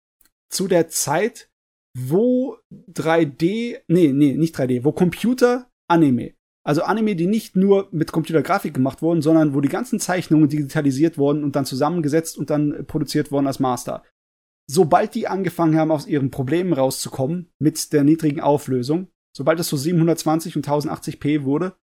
[0.50, 1.50] zu der Zeit,
[1.98, 6.34] wo 3D, nee, nee, nicht 3D, wo Computer Anime,
[6.66, 11.18] also Anime, die nicht nur mit Computergrafik gemacht wurden, sondern wo die ganzen Zeichnungen digitalisiert
[11.18, 14.04] wurden und dann zusammengesetzt und dann produziert wurden als Master.
[14.70, 19.76] Sobald die angefangen haben, aus ihren Problemen rauszukommen mit der niedrigen Auflösung, sobald es so
[19.76, 21.76] 720 und 1080p wurde,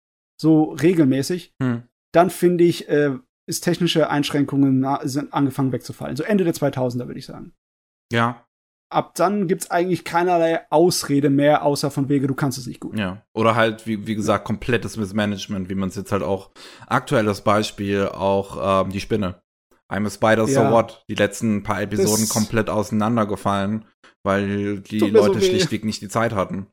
[0.41, 1.83] so regelmäßig, hm
[2.19, 3.17] dann finde ich, äh,
[3.49, 6.17] ist technische Einschränkungen sind angefangen wegzufallen.
[6.17, 7.53] So Ende der 2000er, würde ich sagen.
[8.13, 8.45] Ja.
[8.91, 12.99] Ab dann gibt's eigentlich keinerlei Ausrede mehr, außer von wege, du kannst es nicht gut.
[12.99, 13.23] Ja.
[13.35, 16.51] Oder halt, wie, wie gesagt, komplettes Missmanagement, wie man es jetzt halt auch,
[16.89, 19.41] aktuelles Beispiel, auch ähm, die Spinne.
[19.89, 20.73] I'm a Spider, so ja.
[20.73, 21.05] what?
[21.09, 23.85] Die letzten paar Episoden das komplett auseinandergefallen,
[24.25, 26.67] weil die Leute so schlichtweg nicht die Zeit hatten.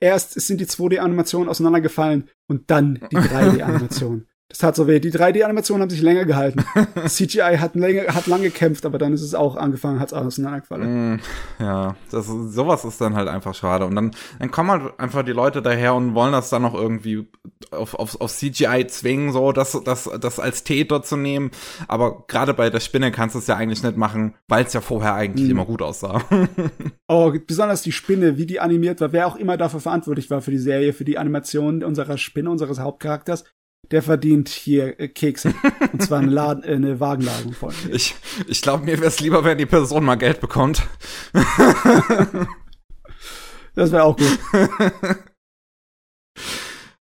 [0.00, 4.26] Erst sind die 2D-Animationen auseinandergefallen und dann die 3D-Animation.
[4.50, 4.98] Das tat so weh.
[4.98, 6.64] Die 3D-Animationen haben sich länger gehalten.
[7.06, 11.14] CGI hat, länger, hat lang gekämpft, aber dann ist es auch angefangen, hat es auseinandergefallen.
[11.14, 11.20] Mm,
[11.60, 13.86] ja, das, sowas ist dann halt einfach schade.
[13.86, 17.28] Und dann, dann kommen halt einfach die Leute daher und wollen das dann noch irgendwie
[17.70, 21.52] auf, auf, auf CGI zwingen, so das, das, das als Täter zu nehmen.
[21.86, 24.80] Aber gerade bei der Spinne kannst du es ja eigentlich nicht machen, weil es ja
[24.80, 25.52] vorher eigentlich mm.
[25.52, 26.22] immer gut aussah.
[27.08, 30.50] oh, besonders die Spinne, wie die animiert war, wer auch immer dafür verantwortlich war für
[30.50, 33.44] die Serie, für die Animation unserer Spinne, unseres Hauptcharakters
[33.90, 35.54] der verdient hier äh, Kekse.
[35.92, 37.74] Und zwar eine, Laden, äh, eine Wagenladung von.
[37.90, 38.14] Ich,
[38.46, 40.86] ich glaube, mir wäre es lieber, wenn die Person mal Geld bekommt.
[43.74, 44.38] das wäre auch gut.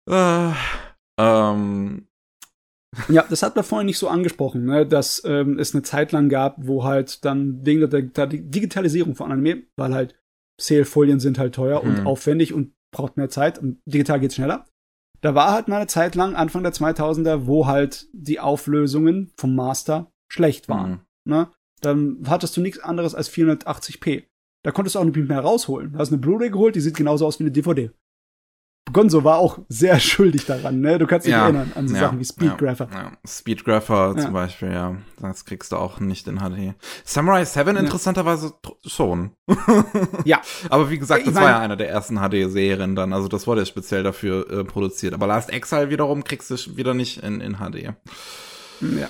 [0.10, 0.52] äh,
[1.20, 2.04] ähm.
[3.10, 6.30] Ja, das hat man vorhin nicht so angesprochen, ne, dass ähm, es eine Zeit lang
[6.30, 10.16] gab, wo halt dann wegen der, der Digitalisierung von Anime, weil halt
[10.60, 11.90] Sale-Folien sind halt teuer hm.
[11.90, 14.66] und aufwendig und braucht mehr Zeit und digital geht's schneller
[15.28, 19.56] da war halt mal eine Zeit lang, Anfang der 2000er, wo halt die Auflösungen vom
[19.56, 20.92] Master schlecht waren.
[20.92, 21.00] Mhm.
[21.26, 21.52] Ne?
[21.82, 24.24] Dann hattest du nichts anderes als 480p.
[24.64, 25.92] Da konntest du auch nicht mehr rausholen.
[25.92, 27.92] Da hast eine Blu-ray geholt, die sieht genauso aus wie eine DVD.
[28.94, 30.98] Gonzo war auch sehr schuldig daran, ne?
[30.98, 32.88] Du kannst dich ja, erinnern an so ja, Sachen wie Speedgrapher.
[32.92, 33.12] Ja.
[33.26, 34.96] Speedgrapher zum Beispiel, ja.
[35.20, 36.76] Das kriegst du auch nicht in HD.
[37.04, 38.54] Samurai 7 interessanterweise
[38.86, 39.32] schon.
[40.26, 40.42] ja.
[40.70, 43.14] Aber wie gesagt, das ich war ja einer der ersten HD-Serien dann.
[43.14, 45.14] Also das wurde ja speziell dafür äh, produziert.
[45.14, 47.94] Aber Last Exile wiederum kriegst du wieder nicht in, in HD.
[48.82, 49.10] Ja.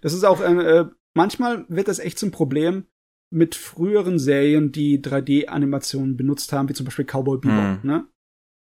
[0.00, 2.86] Das ist auch, äh, manchmal wird das echt zum Problem
[3.30, 7.80] mit früheren Serien, die 3D-Animationen benutzt haben, wie zum Beispiel Cowboy Bebop, hm.
[7.82, 8.06] ne?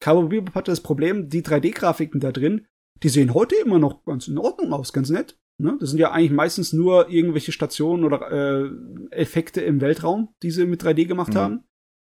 [0.04, 2.66] Cowboy Bebop hatte das Problem, die 3D-Grafiken da drin,
[3.02, 5.38] die sehen heute immer noch ganz in Ordnung aus, ganz nett.
[5.58, 5.76] Ne?
[5.80, 8.70] Das sind ja eigentlich meistens nur irgendwelche Stationen oder äh,
[9.10, 11.38] Effekte im Weltraum, die sie mit 3D gemacht mhm.
[11.38, 11.64] haben.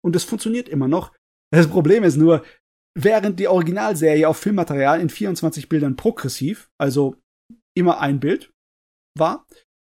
[0.05, 1.13] Und das funktioniert immer noch.
[1.51, 2.45] Das Problem ist nur,
[2.97, 7.17] während die Originalserie auf Filmmaterial in 24 Bildern progressiv, also
[7.77, 8.53] immer ein Bild,
[9.17, 9.47] war,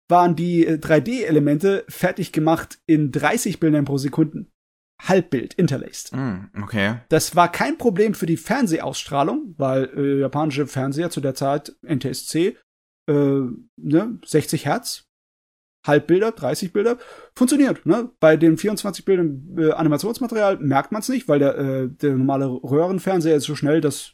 [0.10, 4.48] waren die 3D-Elemente äh, fertig gemacht in 30 Bildern pro Sekunde.
[5.02, 6.14] Halbbild interlaced.
[6.14, 7.00] Mm, okay.
[7.10, 12.56] Das war kein Problem für die Fernsehausstrahlung, weil äh, japanische Fernseher zu der Zeit NTSC
[13.08, 13.42] äh,
[13.78, 15.08] ne, 60 Hertz,
[15.86, 16.98] Halbbilder, 30 Bilder,
[17.36, 17.86] funktioniert.
[17.86, 18.12] Ne?
[18.20, 22.48] Bei den 24 Bildern äh, Animationsmaterial merkt man es nicht, weil der, äh, der normale
[22.48, 24.14] Röhrenfernseher ist so schnell, das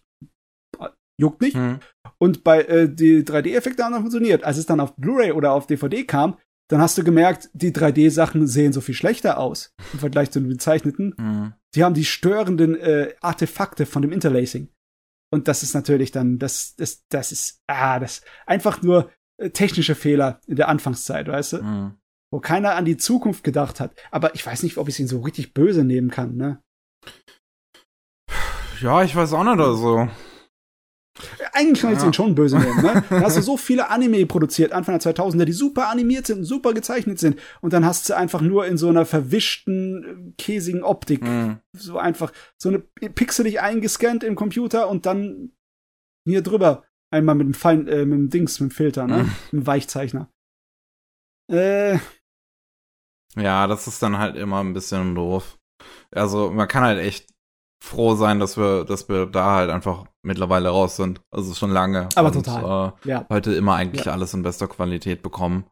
[0.79, 1.55] äh, juckt nicht.
[1.55, 1.79] Mhm.
[2.17, 4.43] Und bei äh, die 3D-Effekte haben dann funktioniert.
[4.43, 6.37] Als es dann auf Blu-ray oder auf DVD kam,
[6.71, 10.49] dann hast du gemerkt, die 3D-Sachen sehen so viel schlechter aus im Vergleich zu den
[10.49, 11.13] gezeichneten.
[11.17, 11.53] Mhm.
[11.75, 14.69] Die haben die störenden äh, Artefakte von dem Interlacing.
[15.33, 19.95] Und das ist natürlich dann, das, das, das ist, ah, das einfach nur äh, technische
[19.95, 21.63] Fehler in der Anfangszeit, weißt du?
[21.63, 21.97] Mhm.
[22.31, 23.93] Wo keiner an die Zukunft gedacht hat.
[24.09, 26.61] Aber ich weiß nicht, ob ich ihn so richtig böse nehmen kann, ne?
[28.79, 30.07] Ja, ich weiß auch nicht, also.
[31.53, 32.05] Eigentlich kann ich ja.
[32.05, 33.03] den schon böse nehmen, ne?
[33.09, 36.73] Da hast du so viele Anime produziert, Anfang der 2000er, die super animiert sind, super
[36.73, 37.39] gezeichnet sind.
[37.59, 41.21] Und dann hast du einfach nur in so einer verwischten, käsigen Optik.
[41.21, 41.59] Mhm.
[41.73, 45.51] So einfach, so eine pixelig eingescannt im Computer und dann
[46.25, 46.85] hier drüber.
[47.13, 49.23] Einmal mit dem Fein, äh, mit dem Dings, mit dem Filter, ne?
[49.23, 49.31] Mhm.
[49.51, 50.31] Mit dem Weichzeichner.
[51.51, 51.99] Äh.
[53.35, 55.59] Ja, das ist dann halt immer ein bisschen doof.
[56.11, 57.30] Also, man kann halt echt
[57.83, 61.21] froh sein, dass wir, dass wir da halt einfach mittlerweile raus sind.
[61.31, 62.07] Also schon lange.
[62.15, 62.93] Aber und, total.
[63.03, 63.25] Äh, ja.
[63.29, 64.13] Heute immer eigentlich ja.
[64.13, 65.65] alles in bester Qualität bekommen.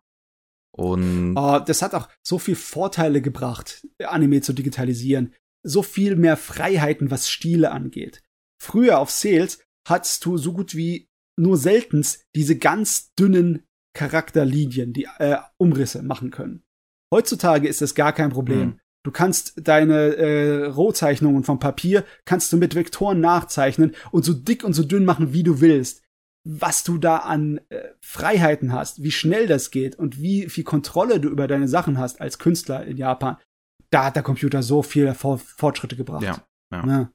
[0.75, 5.33] Und oh, das hat auch so viel Vorteile gebracht, Anime zu digitalisieren.
[5.63, 8.21] So viel mehr Freiheiten, was Stile angeht.
[8.61, 15.07] Früher auf Sales hattest du so gut wie nur seltens diese ganz dünnen Charakterlinien, die
[15.17, 16.63] äh, Umrisse machen können.
[17.13, 18.67] Heutzutage ist das gar kein Problem.
[18.67, 18.79] Mhm.
[19.05, 24.63] Du kannst deine äh, Rohzeichnungen vom Papier kannst du mit Vektoren nachzeichnen und so dick
[24.63, 26.03] und so dünn machen, wie du willst.
[26.45, 31.19] Was du da an äh, Freiheiten hast, wie schnell das geht und wie viel Kontrolle
[31.19, 33.37] du über deine Sachen hast als Künstler in Japan,
[33.89, 36.23] da hat der Computer so viele Fortschritte gebracht.
[36.23, 36.85] Ja, ja.
[36.85, 37.11] Ne?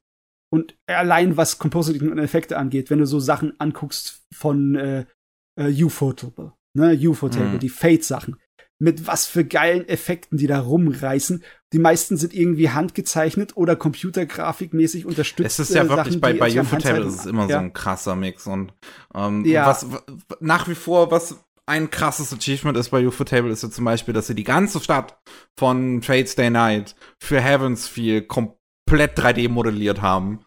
[0.51, 5.05] Und allein was Compositing und Effekte angeht, wenn du so Sachen anguckst von äh,
[5.59, 7.59] äh, Ufotable, ne, Ufotable, mhm.
[7.59, 8.37] die Fate-Sachen,
[8.79, 11.43] mit was für geilen Effekten die da rumreißen.
[11.73, 15.59] Die meisten sind irgendwie handgezeichnet oder computergrafikmäßig unterstützt.
[15.59, 17.57] Es ist ja äh, wirklich Sachen, bei, bei Ufotable ist es immer ja.
[17.57, 18.73] so ein krasser Mix und
[19.15, 19.67] ähm, ja.
[19.67, 19.87] was
[20.41, 24.27] nach wie vor, was ein krasses Achievement ist bei Ufotable, ist ja zum Beispiel, dass
[24.27, 25.19] sie die ganze Stadt
[25.59, 28.64] von Fates Day Night für Heavens Feel komplett
[28.95, 30.41] komplett 3D modelliert haben,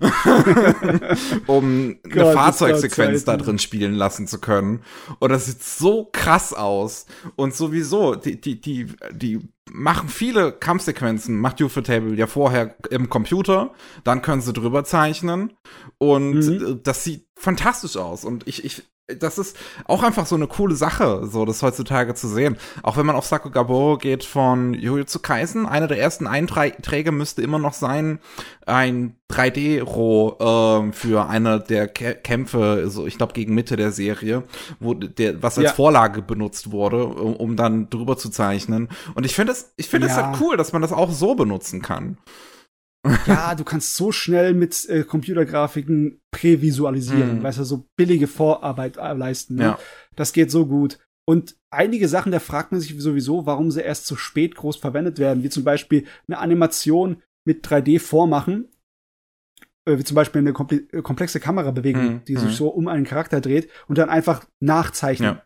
[1.46, 4.82] um Gott, eine Fahrzeugsequenz da drin spielen lassen zu können.
[5.20, 7.06] Und das sieht so krass aus.
[7.36, 9.40] Und sowieso, die, die, die, die
[9.72, 13.72] machen viele Kampfsequenzen, macht Ufotable ja vorher im Computer,
[14.02, 15.54] dann können sie drüber zeichnen.
[15.96, 16.80] Und mhm.
[16.82, 18.24] das sieht fantastisch aus.
[18.24, 22.26] Und ich, ich das ist auch einfach so eine coole Sache, so das heutzutage zu
[22.26, 22.56] sehen.
[22.82, 27.58] Auch wenn man auf Sakugaboro geht von Jujutsu Kaisen, einer der ersten Einträge müsste immer
[27.58, 28.18] noch sein,
[28.66, 34.44] ein 3D-Roh äh, für eine der Kä Kämpfe, so ich glaube gegen Mitte der Serie,
[34.80, 35.74] wo der was als ja.
[35.74, 38.88] Vorlage benutzt wurde, um, um, dann drüber zu zeichnen.
[39.14, 40.28] Und ich finde es, ich finde es ja.
[40.28, 42.16] halt cool, dass man das auch so benutzen kann
[43.26, 47.42] ja, du kannst so schnell mit äh, Computergrafiken prävisualisieren, mm.
[47.42, 49.56] weißt du, so billige Vorarbeit äh, leisten.
[49.56, 49.62] Ne?
[49.62, 49.78] Ja.
[50.16, 50.98] Das geht so gut.
[51.26, 55.18] Und einige Sachen, da fragt man sich sowieso, warum sie erst so spät groß verwendet
[55.18, 58.68] werden, wie zum Beispiel eine Animation mit 3D vormachen,
[59.86, 62.24] äh, wie zum Beispiel eine äh, komplexe Kamerabewegung, mm.
[62.26, 62.56] die sich mm.
[62.56, 65.36] so um einen Charakter dreht und dann einfach nachzeichnen.
[65.36, 65.42] Ja.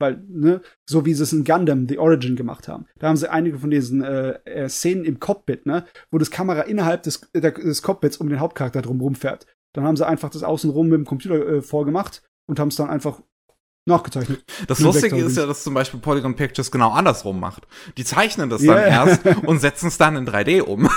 [0.00, 2.86] Weil, ne, so wie sie es in Gundam The Origin gemacht haben.
[2.98, 6.62] Da haben sie einige von diesen äh, äh, Szenen im Cockpit, ne, wo das Kamera
[6.62, 9.46] innerhalb des, äh, des Cockpits um den Hauptcharakter drumherum fährt.
[9.74, 12.90] Dann haben sie einfach das außenrum mit dem Computer äh, vorgemacht und haben es dann
[12.90, 13.20] einfach
[13.90, 14.44] nachgezeichnet.
[14.66, 17.66] Das Lustige ist ja, dass zum Beispiel Polygon Pictures genau andersrum macht.
[17.96, 19.06] Die zeichnen das dann yeah.
[19.06, 20.88] erst und setzen es dann in 3D um.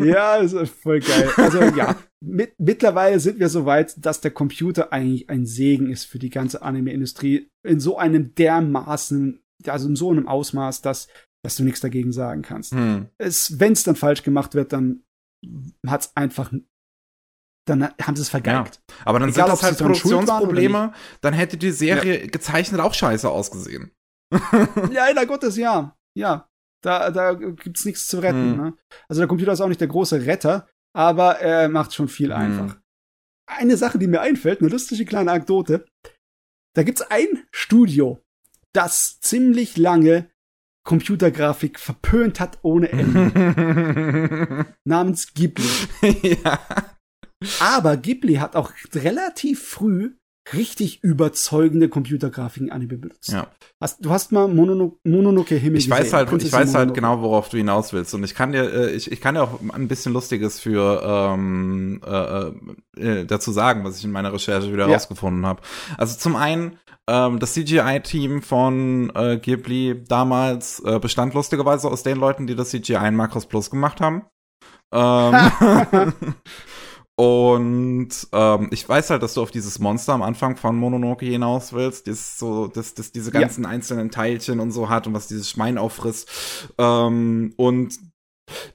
[0.04, 1.30] ja, ist voll geil.
[1.36, 6.04] Also ja, mit, mittlerweile sind wir so weit, dass der Computer eigentlich ein Segen ist
[6.04, 11.08] für die ganze Anime-Industrie in so einem dermaßen, also in so einem Ausmaß, dass,
[11.44, 12.72] dass du nichts dagegen sagen kannst.
[12.72, 13.06] Hm.
[13.18, 15.02] Es, wenn es dann falsch gemacht wird, dann
[15.86, 16.52] hat's einfach,
[17.68, 18.80] dann haben sie es vergeigt.
[18.88, 18.94] Ja.
[19.04, 23.92] Aber dann Egal, sind das halt Produktionsprobleme, dann hätte die Serie gezeichnet auch scheiße ausgesehen.
[24.92, 25.96] Ja, leider Gottes, ja.
[26.16, 26.48] Ja.
[26.84, 28.52] Da, da gibt's nichts zu retten.
[28.52, 28.56] Hm.
[28.56, 28.74] Ne?
[29.08, 32.40] Also der Computer ist auch nicht der große Retter, aber er macht schon viel Hm.
[32.40, 32.76] einfach.
[33.50, 35.86] Eine Sache, die mir einfällt, eine lustige kleine Anekdote.
[36.76, 38.22] Da gibt's ein Studio,
[38.74, 40.30] das ziemlich lange
[40.86, 45.66] Computergrafik verpönt hat ohne Ende, namens Ghibli.
[46.44, 46.60] ja.
[47.60, 50.12] Aber Ghibli hat auch relativ früh
[50.54, 53.30] richtig überzeugende Computergrafiken Anime benutzt.
[53.32, 53.48] ja.
[53.80, 56.94] Hast, du hast mal Monono Mononoke Himmel Ich weiß gesehen, halt, ich weiß halt Mononoke.
[56.94, 58.14] genau, worauf du hinaus willst.
[58.14, 62.00] Und ich kann dir, äh, ich, ich kann dir auch ein bisschen Lustiges für ähm,
[62.04, 64.94] äh, äh, dazu sagen, was ich in meiner Recherche wieder Ja.
[64.94, 65.60] rausgefunden habe.
[65.98, 72.16] Also zum einen, ähm, das CGI-Team von äh, Ghibli damals äh, bestand lustigerweise aus den
[72.18, 74.24] Leuten, die das CGI in Macros Plus gemacht haben.
[74.92, 75.34] Ähm,
[77.18, 81.72] Und ähm, ich weiß halt, dass du auf dieses Monster am Anfang von Mononoke hinaus
[81.72, 83.40] willst, das so, das, das diese Ja.
[83.40, 86.28] ganzen einzelnen Teilchen und so hat und was dieses Schwein auffrisst.
[86.78, 87.98] Ähm, und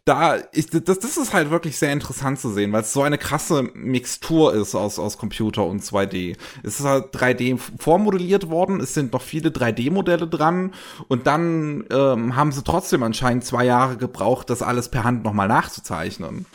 [0.03, 3.17] da, ich, das, das ist halt wirklich sehr interessant zu sehen, weil es so eine
[3.17, 6.35] krasse Mixtur ist aus, aus Computer und 2D.
[6.63, 10.73] Es ist halt 3D vormodelliert worden, es sind noch viele 3D-Modelle dran
[11.07, 15.47] und dann ähm, haben sie trotzdem anscheinend zwei Jahre gebraucht, das alles per Hand nochmal
[15.47, 16.45] nachzuzeichnen.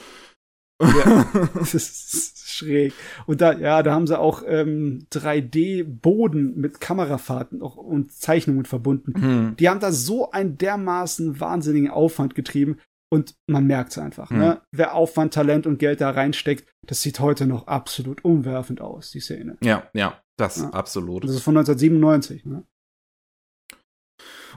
[0.81, 2.93] Ja, das ist schräg.
[3.27, 9.15] Und da, ja, da haben sie auch ähm, 3D-Boden mit Kamerafahrten auch und Zeichnungen verbunden.
[9.21, 9.57] Hm.
[9.57, 12.79] Die haben da so einen dermaßen wahnsinnigen Aufwand getrieben
[13.11, 14.31] und man merkt es einfach.
[14.31, 14.39] Hm.
[14.39, 14.61] Ne?
[14.73, 19.21] Wer Aufwand, Talent und Geld da reinsteckt, das sieht heute noch absolut umwerfend aus, die
[19.21, 19.57] Szene.
[19.63, 20.71] Ja, ja, das Ja.
[20.71, 21.25] absolut.
[21.25, 22.45] Das ist von 1997.
[22.47, 22.65] Ne?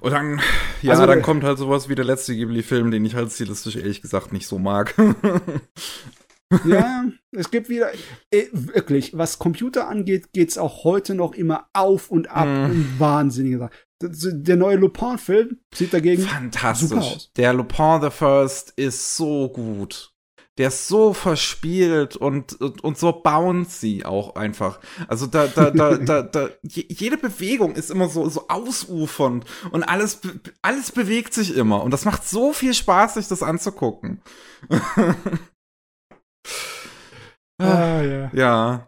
[0.02, 0.41] Und dann,
[0.82, 4.02] ja, Also, dann kommt halt sowas wie der letzte Ghibli-Film, den ich halt stilistisch ehrlich
[4.02, 4.93] gesagt nicht so mag.
[6.66, 7.91] Ja, es gibt wieder,
[8.30, 13.58] äh, wirklich, was Computer angeht, geht's auch heute noch immer auf und ab um wahnsinnige
[13.58, 13.74] Sachen.
[14.43, 16.97] Der neue Lupin-Film sieht dagegen super Fantastisch.
[16.97, 17.32] aus.
[17.38, 20.11] Der Lupin the First ist so gut.
[20.62, 24.80] Der ist so verspielt und, und, und so bouncy auch einfach.
[25.07, 29.82] Also da, da, da, da, da, je- jede Bewegung ist immer so, so ausufernd und
[29.82, 30.22] alles,
[30.62, 31.82] alles bewegt sich immer.
[31.82, 34.22] Und das macht so viel Spaß, sich das anzugucken.
[37.59, 38.32] Ah, ja.
[38.36, 38.88] Ja.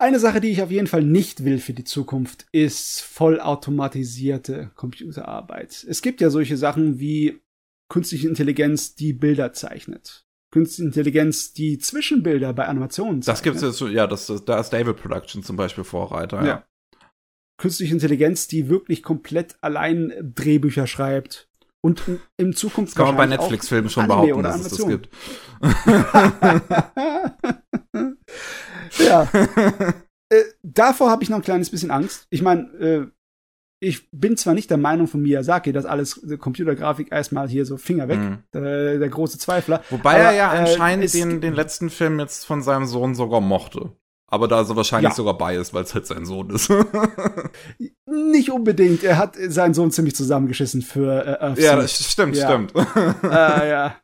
[0.00, 5.84] Eine Sache, die ich auf jeden Fall nicht will für die Zukunft, ist vollautomatisierte Computerarbeit.
[5.86, 7.40] Es gibt ja solche Sachen wie
[7.94, 10.26] künstliche Intelligenz, die Bilder zeichnet.
[10.52, 13.36] Künstliche Intelligenz, die Zwischenbilder bei Animationen zeichnet.
[13.36, 16.46] Das gibt's jetzt schon, ja, das, das, da ist David Production zum Beispiel Vorreiter, ja.
[16.46, 16.66] Ja.
[17.56, 21.48] Künstliche Intelligenz, die wirklich komplett allein Drehbücher schreibt.
[21.82, 22.02] Und
[22.36, 25.08] in, Zukunft Das kann man bei Netflix-Filmen schon Anime behaupten, dass es das gibt.
[29.06, 29.30] ja.
[30.30, 32.26] Äh, davor habe ich noch ein kleines bisschen Angst.
[32.30, 33.06] Ich meine, äh,
[33.84, 37.76] ich bin zwar nicht der Meinung von Miyazaki, dass alles äh, Computergrafik erstmal hier so
[37.76, 38.38] Finger weg, Mhm.
[38.54, 39.82] äh, der große Zweifler.
[39.90, 43.14] Wobei Aber, er ja äh, anscheinend es den, den letzten Film jetzt von seinem Sohn
[43.14, 43.92] sogar mochte.
[44.26, 45.14] Aber da ist er wahrscheinlich Ja.
[45.14, 46.68] sogar biased, weil es halt sein Sohn ist.
[48.06, 49.04] Nicht unbedingt.
[49.04, 52.48] Er hat seinen Sohn ziemlich zusammengeschissen für äh, Earth ja, stimmt, Ja.
[52.48, 52.72] stimmt.
[53.24, 53.96] äh, ja.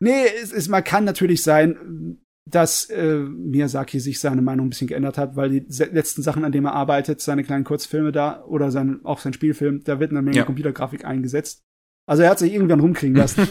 [0.00, 2.18] Nee, es, es man kann natürlich sein,
[2.48, 6.52] dass äh, Miyazaki sich seine Meinung ein bisschen geändert hat, weil die letzten Sachen, an
[6.52, 10.22] denen er arbeitet, seine kleinen Kurzfilme da oder sein, auch sein Spielfilm, da wird eine
[10.22, 10.44] Menge Ja.
[10.44, 11.62] Computergrafik eingesetzt.
[12.06, 13.48] Also er hat sich irgendwann rumkriegen lassen.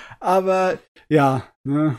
[0.20, 1.96] Aber ja, ne.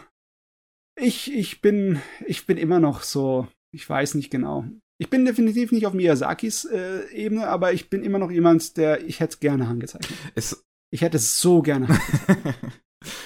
[0.97, 4.65] Ich, ich bin, ich bin immer noch so, ich weiß nicht genau.
[4.99, 9.03] Ich bin definitiv nicht auf Miyazakis äh, Ebene, aber ich bin immer noch jemand, der,
[9.03, 10.13] ich hätte gerne handgezeichnet.
[10.35, 11.87] es, Ich hätte es so gerne.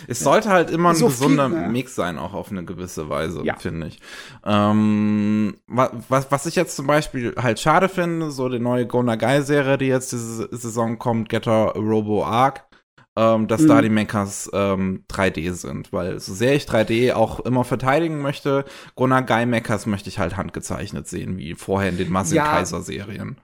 [0.07, 1.67] es sollte halt immer ein So viel, gesunder ne?
[1.69, 3.55] Mix sein, auch auf eine gewisse Weise, Ja.
[3.57, 3.99] finde ich.
[4.45, 9.03] Ähm, wa- was, was ich jetzt zum Beispiel halt schade finde, so die neue Go
[9.03, 12.65] Nagai-Serie, die jetzt diese Saison kommt, Getter Robo Arc,
[13.17, 13.67] ähm, dass Mhm.
[13.67, 18.65] da die Mechas ähm, 3D sind, weil so sehr ich 3D auch immer verteidigen möchte,
[18.95, 22.45] Go Nagai Mechas möchte ich halt handgezeichnet sehen, wie vorher in den Ja.
[22.45, 23.37] Kaiser Serien.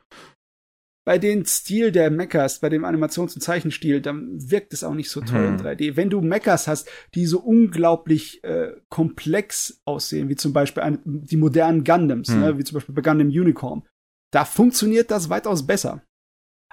[1.04, 5.10] Bei dem Stil der Mechas, bei dem Animations- und Zeichenstil, dann wirkt es auch nicht
[5.10, 5.66] so toll in Hm.
[5.66, 5.96] 3D.
[5.96, 11.38] Wenn du Mechas hast, die so unglaublich äh, komplex aussehen, wie zum Beispiel ein, die
[11.38, 12.40] modernen Gundams, Hm.
[12.40, 13.84] ne, wie zum Beispiel bei Gundam Unicorn,
[14.32, 16.04] da funktioniert das weitaus besser.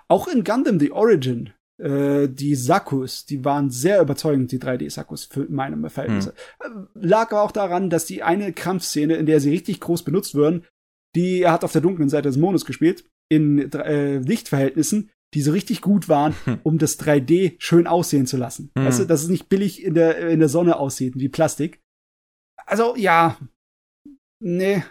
[0.08, 5.46] Auch in Gundam The Origin Äh, die Sakkus, die waren sehr überzeugend, die 3D-Sakkus für
[5.48, 6.34] meine Verhältnisse.
[6.60, 6.88] Hm.
[6.94, 10.64] Lag aber auch daran, dass die eine Kampfszene, in der sie richtig groß benutzt würden,
[11.14, 15.52] die er hat auf der dunklen Seite des Mondes gespielt, in äh, Lichtverhältnissen, die so
[15.52, 16.60] richtig gut waren, hm.
[16.62, 18.70] um das 3D schön aussehen zu lassen.
[18.76, 18.86] Hm.
[18.86, 21.82] Weißt du, dass es nicht billig in der, in der Sonne aussieht, wie Plastik.
[22.66, 23.36] Also, ja.
[24.40, 24.82] Nee.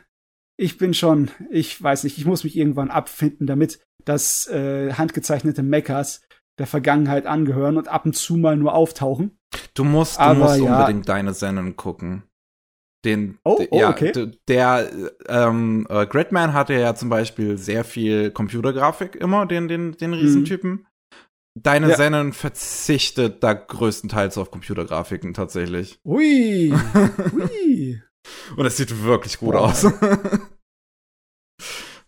[0.60, 5.62] Ich bin schon, ich weiß nicht, ich muss mich irgendwann abfinden damit, dass äh, handgezeichnete
[5.62, 6.22] Mechas
[6.58, 9.38] der Vergangenheit angehören und ab und zu mal nur auftauchen.
[9.76, 12.24] Du musst, du Aber, musst ja, unbedingt deine Sendung gucken.
[13.08, 14.12] Den, oh, oh ja, okay.
[14.50, 14.92] der
[15.30, 20.72] ähm, äh, Gridman hatte ja zum Beispiel sehr viel Computergrafik immer, den, den, den Riesentypen.
[20.72, 20.86] Mhm.
[21.56, 21.96] Deine ja.
[21.96, 26.02] Sendung verzichtet da größtenteils auf Computergrafiken tatsächlich.
[26.04, 26.74] Ui.
[27.34, 28.02] Ui.
[28.58, 29.62] Und es sieht wirklich gut wow.
[29.62, 29.86] aus.
[29.86, 29.92] äh,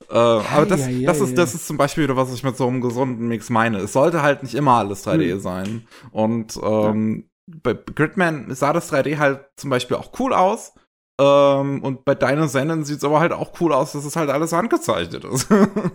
[0.09, 2.67] aber das, ja, ja, das, ist, das ist zum Beispiel wieder, was ich mit so
[2.67, 3.77] einem gesunden Mix meine.
[3.77, 5.39] Es sollte halt nicht immer alles 3D mhm.
[5.39, 5.87] sein.
[6.11, 10.73] Und ähm, bei Gridman sah das 3D halt zum Beispiel auch cool aus.
[11.20, 14.53] Ähm, und bei deinen Sendern sieht's aber halt auch cool aus, dass es halt alles
[14.53, 15.47] handgezeichnet ist.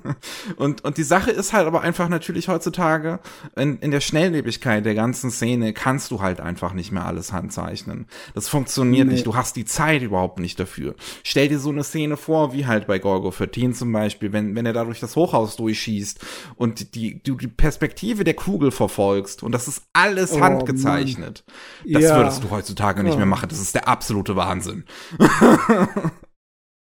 [0.56, 3.20] und, und die Sache ist halt aber einfach natürlich heutzutage,
[3.56, 8.06] in, in der Schnelllebigkeit der ganzen Szene kannst du halt einfach nicht mehr alles handzeichnen.
[8.34, 9.14] Das funktioniert nee.
[9.14, 9.26] nicht.
[9.26, 10.94] Du hast die Zeit überhaupt nicht dafür.
[11.22, 14.66] Stell dir so eine Szene vor, wie halt bei Gorgo 14 zum Beispiel, wenn, wenn
[14.66, 16.20] er dadurch das Hochhaus durchschießt
[16.56, 21.44] und die, du die Perspektive der Kugel verfolgst und das ist alles oh, handgezeichnet.
[21.46, 21.94] Mann.
[21.94, 22.16] Das ja.
[22.18, 23.48] würdest du heutzutage nicht mehr machen.
[23.48, 24.84] Das ist der absolute Wahnsinn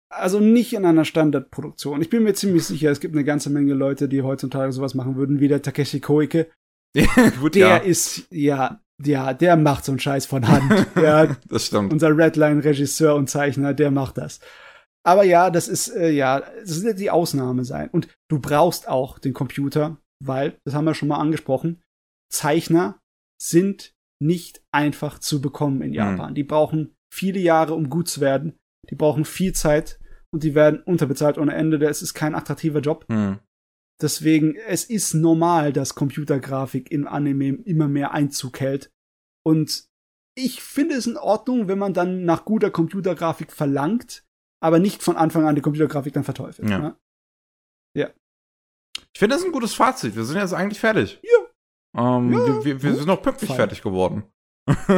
[0.09, 2.03] also nicht in einer Standardproduktion.
[2.03, 5.17] Ich bin mir ziemlich sicher, es gibt eine ganze Menge Leute, die heutzutage sowas machen
[5.17, 6.51] würden, wie der Takeshi Koike.
[7.41, 7.77] Gut, der ja.
[7.77, 10.87] ist, ja, ja, der macht so einen Scheiß von Hand.
[10.97, 11.93] Der, das stimmt.
[11.93, 14.41] Unser Redline-Regisseur und Zeichner, der macht das.
[15.05, 17.89] Aber ja, das ist, äh, ja, das wird die Ausnahme sein.
[17.91, 21.83] Und du brauchst auch den Computer, weil, das haben wir schon mal angesprochen,
[22.31, 23.01] Zeichner
[23.41, 26.31] sind nicht einfach zu bekommen in Japan.
[26.31, 26.35] Mhm.
[26.35, 28.59] Die brauchen viele Jahre, um gut zu werden.
[28.91, 30.01] Die brauchen viel Zeit
[30.33, 31.85] und die werden unterbezahlt ohne Ende.
[31.87, 33.05] Es ist kein attraktiver Job.
[33.09, 33.39] Hm.
[34.01, 38.91] Deswegen, es ist normal, dass Computergrafik in Anime immer mehr Einzug hält.
[39.45, 39.85] Und
[40.35, 44.25] ich finde es in Ordnung, wenn man dann nach guter Computergrafik verlangt,
[44.61, 46.71] aber nicht von Anfang an die Computergrafik dann verteufelt.
[46.71, 46.79] Ja.
[46.79, 46.97] Ne?
[47.97, 48.11] ja.
[49.13, 50.17] Ich finde das ein gutes Fazit.
[50.17, 51.21] Wir sind jetzt eigentlich fertig.
[51.23, 52.17] Ja.
[52.17, 52.47] Ähm, ja.
[52.47, 53.57] Wir, wir, wir sind noch pünktlich Fein.
[53.57, 54.25] fertig geworden.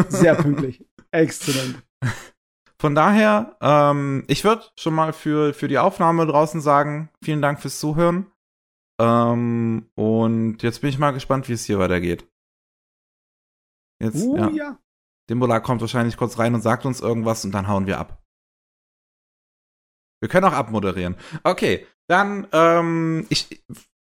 [0.09, 0.87] Sehr pünktlich.
[1.11, 1.83] Exzellent.
[2.79, 7.61] Von daher, ähm, ich würde schon mal für, für die Aufnahme draußen sagen, vielen Dank
[7.61, 8.31] fürs Zuhören.
[9.01, 12.29] Ähm, und jetzt bin ich mal gespannt, wie es hier weitergeht.
[14.03, 14.51] Jetzt, uh, ja.
[14.51, 14.79] ja.
[15.31, 18.23] Dimbola kommt wahrscheinlich kurz rein und sagt uns irgendwas und dann hauen wir ab.
[20.21, 21.17] Wir können auch abmoderieren.
[21.43, 23.65] Okay, dann, ähm, ich,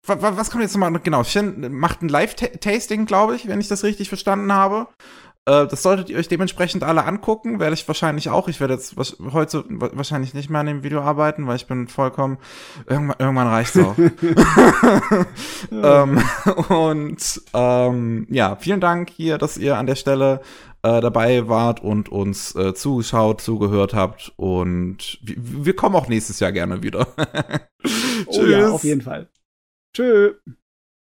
[0.07, 1.01] was kommt jetzt nochmal?
[1.01, 4.89] Genau, Shin macht ein Live-Tasting, glaube ich, wenn ich das richtig verstanden habe.
[5.47, 7.61] Äh, das solltet ihr euch dementsprechend alle angucken.
[7.61, 8.49] Werde ich wahrscheinlich auch.
[8.49, 8.97] Ich werde jetzt
[9.33, 12.39] heute wahrscheinlich nicht mehr an dem Video arbeiten, weil ich bin vollkommen.
[12.89, 13.97] Irgendwann, irgendwann reicht's auch.
[15.71, 16.23] ähm,
[16.69, 20.41] und ähm, ja, vielen Dank hier, dass ihr an der Stelle
[20.83, 24.33] äh, dabei wart und uns äh, zugeschaut, zugehört habt.
[24.37, 27.09] Und wir kommen auch nächstes Jahr gerne wieder.
[28.27, 29.29] oh ja, auf jeden Fall.
[29.95, 30.35] Tschö.